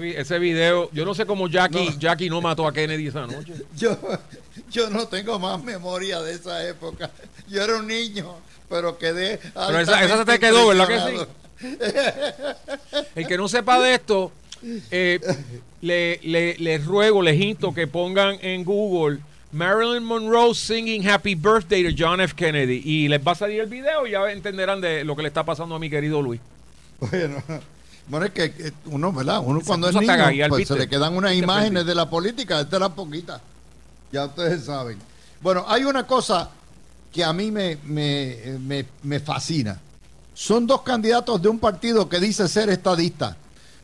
Ese, 0.02 0.38
video, 0.38 0.92
yo 0.92 1.06
no 1.06 1.14
sé 1.14 1.26
cómo 1.26 1.48
Jackie 1.48 1.90
no. 1.90 1.98
Jackie 1.98 2.30
no 2.30 2.42
mató 2.42 2.68
a 2.68 2.74
Kennedy 2.74 3.08
esa 3.08 3.26
noche. 3.26 3.54
Yo, 3.78 3.98
yo 4.72 4.90
no 4.90 5.08
tengo 5.10 5.40
más 5.40 5.62
memoria 5.62 6.22
de 6.22 6.34
esa 6.34 6.66
época. 6.68 7.12
Yo 7.48 7.62
era 7.62 7.78
un 7.78 7.88
niño, 7.88 8.36
pero 8.70 8.98
quedé. 8.98 9.40
Pero 9.54 9.80
esa, 9.80 10.04
esa 10.04 10.18
se 10.18 10.26
te 10.26 10.40
quedó, 10.40 10.68
¿verdad 10.68 10.88
que 10.88 11.00
sí? 11.00 11.78
El 13.16 13.28
que 13.28 13.38
no 13.38 13.48
sepa 13.50 13.80
de 13.82 13.96
esto, 13.96 14.32
eh, 14.92 15.20
le, 15.82 16.20
le, 16.24 16.56
le 16.58 16.78
ruego, 16.78 17.22
le 17.22 17.36
hinto 17.36 17.74
que 17.74 17.88
pongan 17.88 18.38
en 18.42 18.64
Google 18.64 19.20
Marilyn 19.56 20.04
Monroe 20.04 20.54
singing 20.54 21.02
Happy 21.02 21.34
Birthday 21.34 21.82
to 21.82 21.94
John 21.94 22.20
F. 22.20 22.36
Kennedy. 22.36 22.82
Y 22.84 23.08
les 23.08 23.26
va 23.26 23.32
a 23.32 23.36
salir 23.36 23.62
el 23.62 23.68
video 23.68 24.06
y 24.06 24.12
ya 24.12 24.30
entenderán 24.30 24.82
de 24.82 25.06
lo 25.06 25.16
que 25.16 25.22
le 25.22 25.30
está 25.30 25.46
pasando 25.46 25.76
a 25.76 25.80
mi 25.80 25.90
querido 25.90 26.22
Luis. 26.22 26.42
Bueno, 27.00 27.42
bueno 28.10 28.26
es 28.26 28.34
que 28.34 28.74
uno, 28.88 29.14
¿verdad? 29.14 29.42
Uno 29.42 29.62
cuando 29.66 29.88
es 29.88 29.96
niño, 29.96 30.50
pues 30.50 30.68
se 30.68 30.78
le 30.78 30.90
quedan 30.90 31.16
unas 31.16 31.34
imágenes 31.36 31.86
de 31.86 31.96
la 31.96 32.10
política, 32.10 32.60
esta 32.60 32.76
era 32.76 32.90
poquita. 32.90 33.40
Ya 34.12 34.26
ustedes 34.26 34.66
saben. 34.66 35.00
Bueno, 35.40 35.64
hay 35.70 35.86
una 35.86 36.06
cosa 36.06 36.50
que 37.14 37.24
a 37.24 37.32
mí 37.32 37.50
me, 37.50 37.78
me, 37.86 38.60
me, 38.60 38.86
me 39.04 39.22
fascina. 39.22 39.80
Son 40.34 40.68
dos 40.68 40.82
candidatos 40.82 41.42
de 41.42 41.48
un 41.48 41.60
partido 41.60 42.10
que 42.10 42.20
dice 42.20 42.50
ser 42.50 42.70
estadista, 42.70 43.38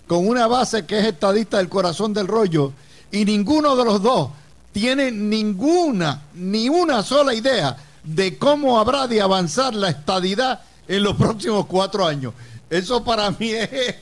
con 0.06 0.28
una 0.28 0.48
base 0.48 0.86
que 0.86 1.00
es 1.00 1.06
estadista 1.06 1.60
del 1.60 1.70
corazón 1.70 2.14
del 2.14 2.28
rollo, 2.28 2.74
y 3.10 3.24
ninguno 3.24 3.78
de 3.78 3.86
los 3.86 4.02
dos 4.02 4.32
tiene 4.72 5.12
ninguna, 5.12 6.22
ni 6.34 6.70
una 6.70 7.04
sola 7.04 7.34
idea 7.34 7.78
de 8.04 8.38
cómo 8.38 8.80
habrá 8.80 9.08
de 9.08 9.22
avanzar 9.22 9.74
la 9.74 9.90
estadidad 9.90 10.62
en 10.88 11.04
los 11.04 11.16
próximos 11.16 11.66
cuatro 11.66 12.06
años. 12.06 12.34
Eso 12.70 13.04
para 13.04 13.30
mí 13.32 13.52
es 13.52 13.96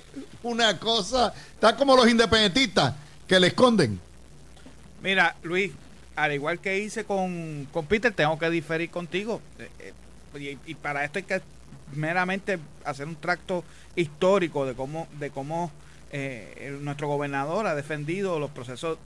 una 0.44 0.78
cosa, 0.78 1.34
está 1.54 1.76
como 1.76 1.96
los 1.96 2.08
independentistas 2.08 2.94
que 3.28 3.40
le 3.40 3.48
esconden. 3.48 4.00
Mira, 5.02 5.36
Luis, 5.44 5.72
al 6.16 6.34
igual 6.34 6.60
que 6.60 6.80
hice 6.80 7.06
con, 7.06 7.68
con 7.72 7.86
Peter, 7.86 8.14
tengo 8.14 8.38
que 8.38 8.50
diferir 8.50 8.90
contigo. 8.90 9.42
Eh, 9.58 9.94
eh, 10.36 10.58
y, 10.66 10.76
para 10.76 11.04
esto 11.04 11.20
hay 11.20 11.24
que 11.24 11.42
meramente 11.96 12.60
hacer 12.86 13.08
un 13.08 13.16
tracto 13.16 13.64
histórico 13.96 14.66
de 14.66 14.76
cómo, 14.76 15.08
de 15.20 15.32
cómo 15.32 15.72
eh, 16.12 16.78
nuestro 16.82 17.08
gobernador 17.08 17.66
ha 17.68 17.76
defendido 17.76 18.40
los 18.40 18.52
procesos 18.52 18.98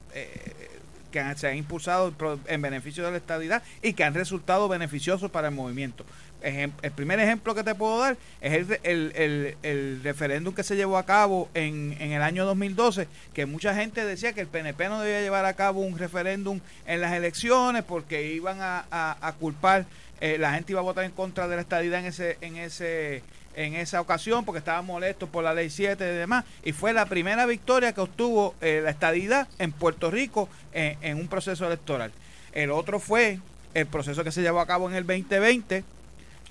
que 1.14 1.22
se 1.36 1.46
han 1.46 1.56
impulsado 1.56 2.12
en 2.48 2.60
beneficio 2.60 3.04
de 3.04 3.12
la 3.12 3.18
estabilidad 3.18 3.62
y 3.82 3.92
que 3.92 4.02
han 4.02 4.14
resultado 4.14 4.68
beneficiosos 4.68 5.30
para 5.30 5.48
el 5.48 5.54
movimiento. 5.54 6.04
El 6.42 6.90
primer 6.90 7.20
ejemplo 7.20 7.54
que 7.54 7.62
te 7.62 7.74
puedo 7.74 8.00
dar 8.00 8.16
es 8.40 8.66
el, 8.82 10.00
referéndum 10.02 10.52
que 10.52 10.64
se 10.64 10.74
llevó 10.74 10.98
a 10.98 11.06
cabo 11.06 11.48
en, 11.54 11.92
el 12.00 12.20
año 12.20 12.44
2012, 12.44 13.06
que 13.32 13.46
mucha 13.46 13.76
gente 13.76 14.04
decía 14.04 14.32
que 14.32 14.40
el 14.40 14.48
PNP 14.48 14.88
no 14.88 15.00
debía 15.00 15.20
llevar 15.20 15.44
a 15.44 15.54
cabo 15.54 15.82
un 15.82 15.96
referéndum 15.96 16.58
en 16.84 17.00
las 17.00 17.12
elecciones 17.12 17.84
porque 17.84 18.32
iban 18.32 18.58
a, 18.60 19.34
culpar, 19.38 19.86
eh, 20.20 20.36
la 20.36 20.52
gente 20.52 20.72
iba 20.72 20.80
a 20.80 20.84
votar 20.84 21.04
en 21.04 21.12
contra 21.12 21.46
de 21.46 21.54
la 21.54 21.62
estabilidad 21.62 22.00
en 22.00 22.06
ese, 22.06 22.38
en 22.40 22.56
ese 22.56 23.22
en 23.56 23.74
esa 23.74 24.00
ocasión 24.00 24.44
porque 24.44 24.58
estaba 24.58 24.82
molesto 24.82 25.26
por 25.26 25.44
la 25.44 25.54
ley 25.54 25.70
7 25.70 26.04
y 26.04 26.16
demás. 26.16 26.44
Y 26.64 26.72
fue 26.72 26.92
la 26.92 27.06
primera 27.06 27.46
victoria 27.46 27.92
que 27.92 28.00
obtuvo 28.00 28.54
eh, 28.60 28.80
la 28.82 28.90
estadidad 28.90 29.48
en 29.58 29.72
Puerto 29.72 30.10
Rico 30.10 30.48
en 30.72 31.18
un 31.18 31.28
proceso 31.28 31.66
electoral. 31.66 32.10
El 32.52 32.72
otro 32.72 32.98
fue 32.98 33.38
el 33.74 33.86
proceso 33.86 34.24
que 34.24 34.32
se 34.32 34.42
llevó 34.42 34.60
a 34.60 34.66
cabo 34.66 34.88
en 34.88 34.96
el 34.96 35.06
2020, 35.06 35.84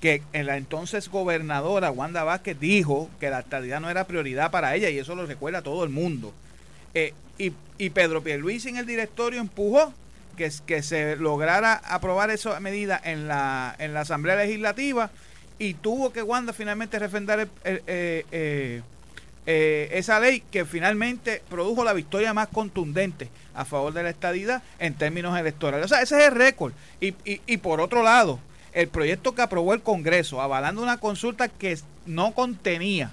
que 0.00 0.22
en 0.32 0.46
la 0.46 0.56
entonces 0.56 1.08
gobernadora 1.08 1.90
Wanda 1.90 2.24
Vázquez 2.24 2.60
dijo 2.60 3.08
que 3.18 3.30
la 3.30 3.40
estadidad 3.40 3.80
no 3.80 3.90
era 3.90 4.06
prioridad 4.06 4.50
para 4.50 4.74
ella 4.74 4.90
y 4.90 4.98
eso 4.98 5.14
lo 5.14 5.26
recuerda 5.26 5.62
todo 5.62 5.82
el 5.84 5.90
mundo. 5.90 6.32
Eh, 6.92 7.14
y, 7.38 7.52
y 7.78 7.90
Pedro 7.90 8.22
Pierluisi 8.22 8.68
en 8.68 8.76
el 8.76 8.86
directorio 8.86 9.40
empujó 9.40 9.92
que, 10.36 10.52
que 10.66 10.82
se 10.82 11.16
lograra 11.16 11.74
aprobar 11.74 12.30
esa 12.30 12.60
medida 12.60 13.00
en 13.02 13.26
la, 13.26 13.74
en 13.78 13.94
la 13.94 14.02
Asamblea 14.02 14.36
Legislativa 14.36 15.10
y 15.58 15.74
tuvo 15.74 16.12
que 16.12 16.22
Wanda 16.22 16.52
finalmente 16.52 16.98
refrendar 16.98 17.40
eh, 17.40 17.48
eh, 17.86 18.82
eh, 19.46 19.88
esa 19.92 20.18
ley 20.18 20.42
que 20.50 20.64
finalmente 20.64 21.42
produjo 21.48 21.84
la 21.84 21.92
victoria 21.92 22.34
más 22.34 22.48
contundente 22.48 23.28
a 23.54 23.64
favor 23.64 23.92
de 23.92 24.02
la 24.02 24.10
estadidad 24.10 24.62
en 24.78 24.94
términos 24.94 25.38
electorales. 25.38 25.86
O 25.86 25.88
sea, 25.88 26.02
ese 26.02 26.18
es 26.18 26.28
el 26.28 26.34
récord. 26.34 26.72
Y, 27.00 27.14
y, 27.24 27.56
por 27.58 27.80
otro 27.80 28.02
lado, 28.02 28.40
el 28.72 28.88
proyecto 28.88 29.34
que 29.34 29.42
aprobó 29.42 29.74
el 29.74 29.82
Congreso, 29.82 30.40
avalando 30.40 30.82
una 30.82 30.98
consulta 30.98 31.48
que 31.48 31.78
no 32.06 32.32
contenía 32.32 33.12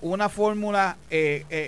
una 0.00 0.28
fórmula 0.28 0.96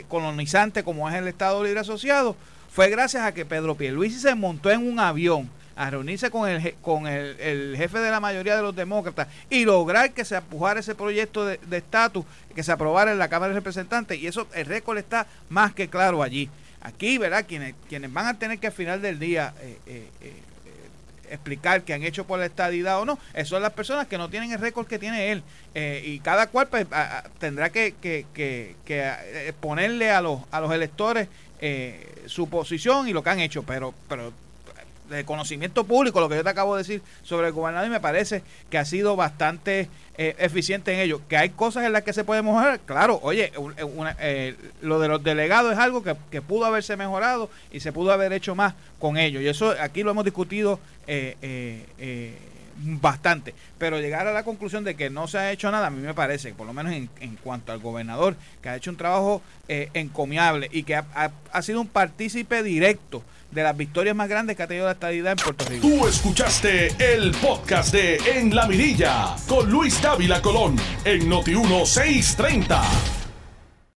colonizante 0.09 0.83
como 0.83 1.09
es 1.09 1.15
el 1.15 1.29
Estado 1.29 1.63
Libre 1.63 1.81
Asociado, 1.81 2.37
fue 2.73 2.89
gracias 2.89 3.25
a 3.25 3.33
que 3.33 3.45
Pedro 3.45 3.77
Pierluisi 3.77 4.19
se 4.19 4.35
montó 4.35 4.71
en 4.71 4.87
un 4.87 4.99
avión 4.99 5.51
a 5.81 5.89
reunirse 5.89 6.31
con 6.31 6.47
el, 6.47 6.75
con 6.83 7.07
el, 7.07 7.75
jefe 7.75 8.01
de 8.01 8.11
la 8.11 8.21
mayoría 8.21 8.55
de 8.55 8.61
los 8.61 8.77
demócratas 8.77 9.29
y 9.49 9.65
lograr 9.65 10.13
que 10.13 10.27
se 10.27 10.37
empujara 10.37 10.81
ese 10.81 10.95
proyecto 10.95 11.47
de 11.47 11.59
estatus, 11.71 12.27
que 12.55 12.63
se 12.63 12.71
aprobara 12.71 13.13
en 13.13 13.19
la 13.19 13.29
Cámara 13.29 13.55
de 13.55 13.61
Representantes. 13.61 14.19
Y 14.19 14.27
eso, 14.27 14.47
el 14.53 14.67
récord 14.67 14.99
está 14.99 15.27
más 15.49 15.73
que 15.73 15.89
claro 15.89 16.23
allí. 16.23 16.51
Aquí, 16.83 17.17
¿verdad? 17.17 17.47
Quienes, 17.49 17.75
quienes 17.89 18.13
van 18.13 18.27
a 18.27 18.39
tener 18.39 18.59
que 18.59 18.67
al 18.67 18.75
final 18.75 19.01
del 19.01 19.19
día 19.19 19.55
eh, 19.63 19.79
eh, 19.87 20.09
eh, 20.21 20.33
explicar 21.31 21.81
que 21.81 21.95
han 21.95 22.03
hecho 22.03 22.27
por 22.27 22.39
la 22.39 22.45
estadidad 22.45 23.01
o 23.01 23.07
no, 23.07 23.19
son 23.47 23.63
las 23.63 23.73
personas 23.73 24.07
que 24.07 24.19
no 24.19 24.29
tienen 24.29 24.53
el 24.53 24.59
récord 24.59 24.87
que 24.87 24.99
tiene 24.99 25.33
él. 25.33 25.43
y 26.05 26.19
cada 26.21 26.49
cual 26.49 26.69
pues, 26.69 26.87
tendrá 27.39 27.71
que, 27.71 27.95
que, 28.03 28.27
que, 28.35 28.77
que, 28.85 29.55
ponerle 29.61 30.11
a 30.11 30.21
los, 30.21 30.41
a 30.51 30.61
los 30.61 30.71
electores 30.73 31.29
su 32.27 32.51
posición 32.51 33.09
y 33.09 33.15
lo 33.15 33.23
que 33.23 33.31
han 33.31 33.41
hecho. 33.41 33.63
Pero, 33.63 33.95
pero 34.07 34.31
de 35.11 35.25
conocimiento 35.25 35.85
público, 35.85 36.21
lo 36.21 36.29
que 36.29 36.37
yo 36.37 36.45
te 36.45 36.49
acabo 36.49 36.77
de 36.77 36.83
decir 36.83 37.03
sobre 37.23 37.49
el 37.49 37.53
gobernador, 37.53 37.89
y 37.89 37.91
me 37.91 38.01
parece 38.01 38.43
que 38.71 38.79
ha 38.79 38.85
sido 38.85 39.17
bastante 39.17 39.89
eh, 40.17 40.37
eficiente 40.39 40.93
en 40.95 41.01
ello. 41.01 41.21
Que 41.29 41.37
hay 41.37 41.51
cosas 41.51 41.85
en 41.85 41.93
las 41.93 42.03
que 42.03 42.13
se 42.13 42.25
puede 42.25 42.43
mejorar, 42.43 42.81
claro, 42.81 43.19
oye, 43.23 43.53
eh, 43.57 44.15
eh, 44.21 44.57
lo 44.81 45.01
de 45.01 45.09
los 45.09 45.23
delegados 45.23 45.73
es 45.73 45.79
algo 45.79 46.03
que, 46.03 46.15
que, 46.31 46.41
pudo 46.41 46.65
haberse 46.65 46.97
mejorado 46.97 47.51
y 47.73 47.81
se 47.81 47.93
pudo 47.93 48.13
haber 48.13 48.33
hecho 48.33 48.55
más 48.55 48.75
con 48.99 49.17
ellos. 49.17 49.43
Y 49.43 49.49
eso 49.49 49.75
aquí 49.81 50.03
lo 50.03 50.13
hemos 50.13 50.25
discutido 50.25 50.79
bastante. 53.01 53.55
Pero 53.79 53.99
llegar 53.99 54.27
a 54.27 54.33
la 54.33 54.45
conclusión 54.45 54.85
de 54.85 54.95
que 54.95 55.11
no 55.11 55.27
se 55.27 55.39
ha 55.39 55.53
hecho 55.53 55.71
nada, 55.71 55.89
a 55.89 55.91
mí 55.91 56.01
me 56.01 56.15
parece, 56.15 56.55
por 56.55 56.67
lo 56.67 56.73
menos 56.73 56.93
en, 56.93 57.11
en 57.21 57.37
cuanto 57.37 57.73
al 57.73 57.79
gobernador, 57.79 58.37
que 58.63 58.69
ha 58.69 58.77
hecho 58.77 58.91
un 58.91 58.97
trabajo 58.97 59.43
encomiable 59.69 60.69
y 60.71 60.85
que 60.85 60.97
ha, 60.97 61.33
ha 61.53 61.63
sido 61.63 61.81
un 61.81 61.89
partícipe 61.89 62.63
directo 62.63 63.23
de 63.51 63.63
las 63.63 63.77
victorias 63.77 64.15
más 64.15 64.29
grandes 64.29 64.57
que 64.57 64.63
ha 64.63 64.67
tenido 64.67 64.87
la 64.87 64.93
estadidad 64.93 65.33
en 65.33 65.39
Puerto 65.39 65.65
Rico. 65.67 65.87
Tú 65.87 66.07
escuchaste 66.07 66.89
el 66.99 67.33
podcast 67.33 67.93
de 67.93 68.17
En 68.37 68.55
la 68.55 68.67
Mirilla 68.67 69.35
con 69.49 69.71
Luis 69.71 70.01
Dávila 70.01 70.41
Colón 70.41 70.77
en 71.05 71.29
Noti 71.29 71.55
1630. 71.55 73.20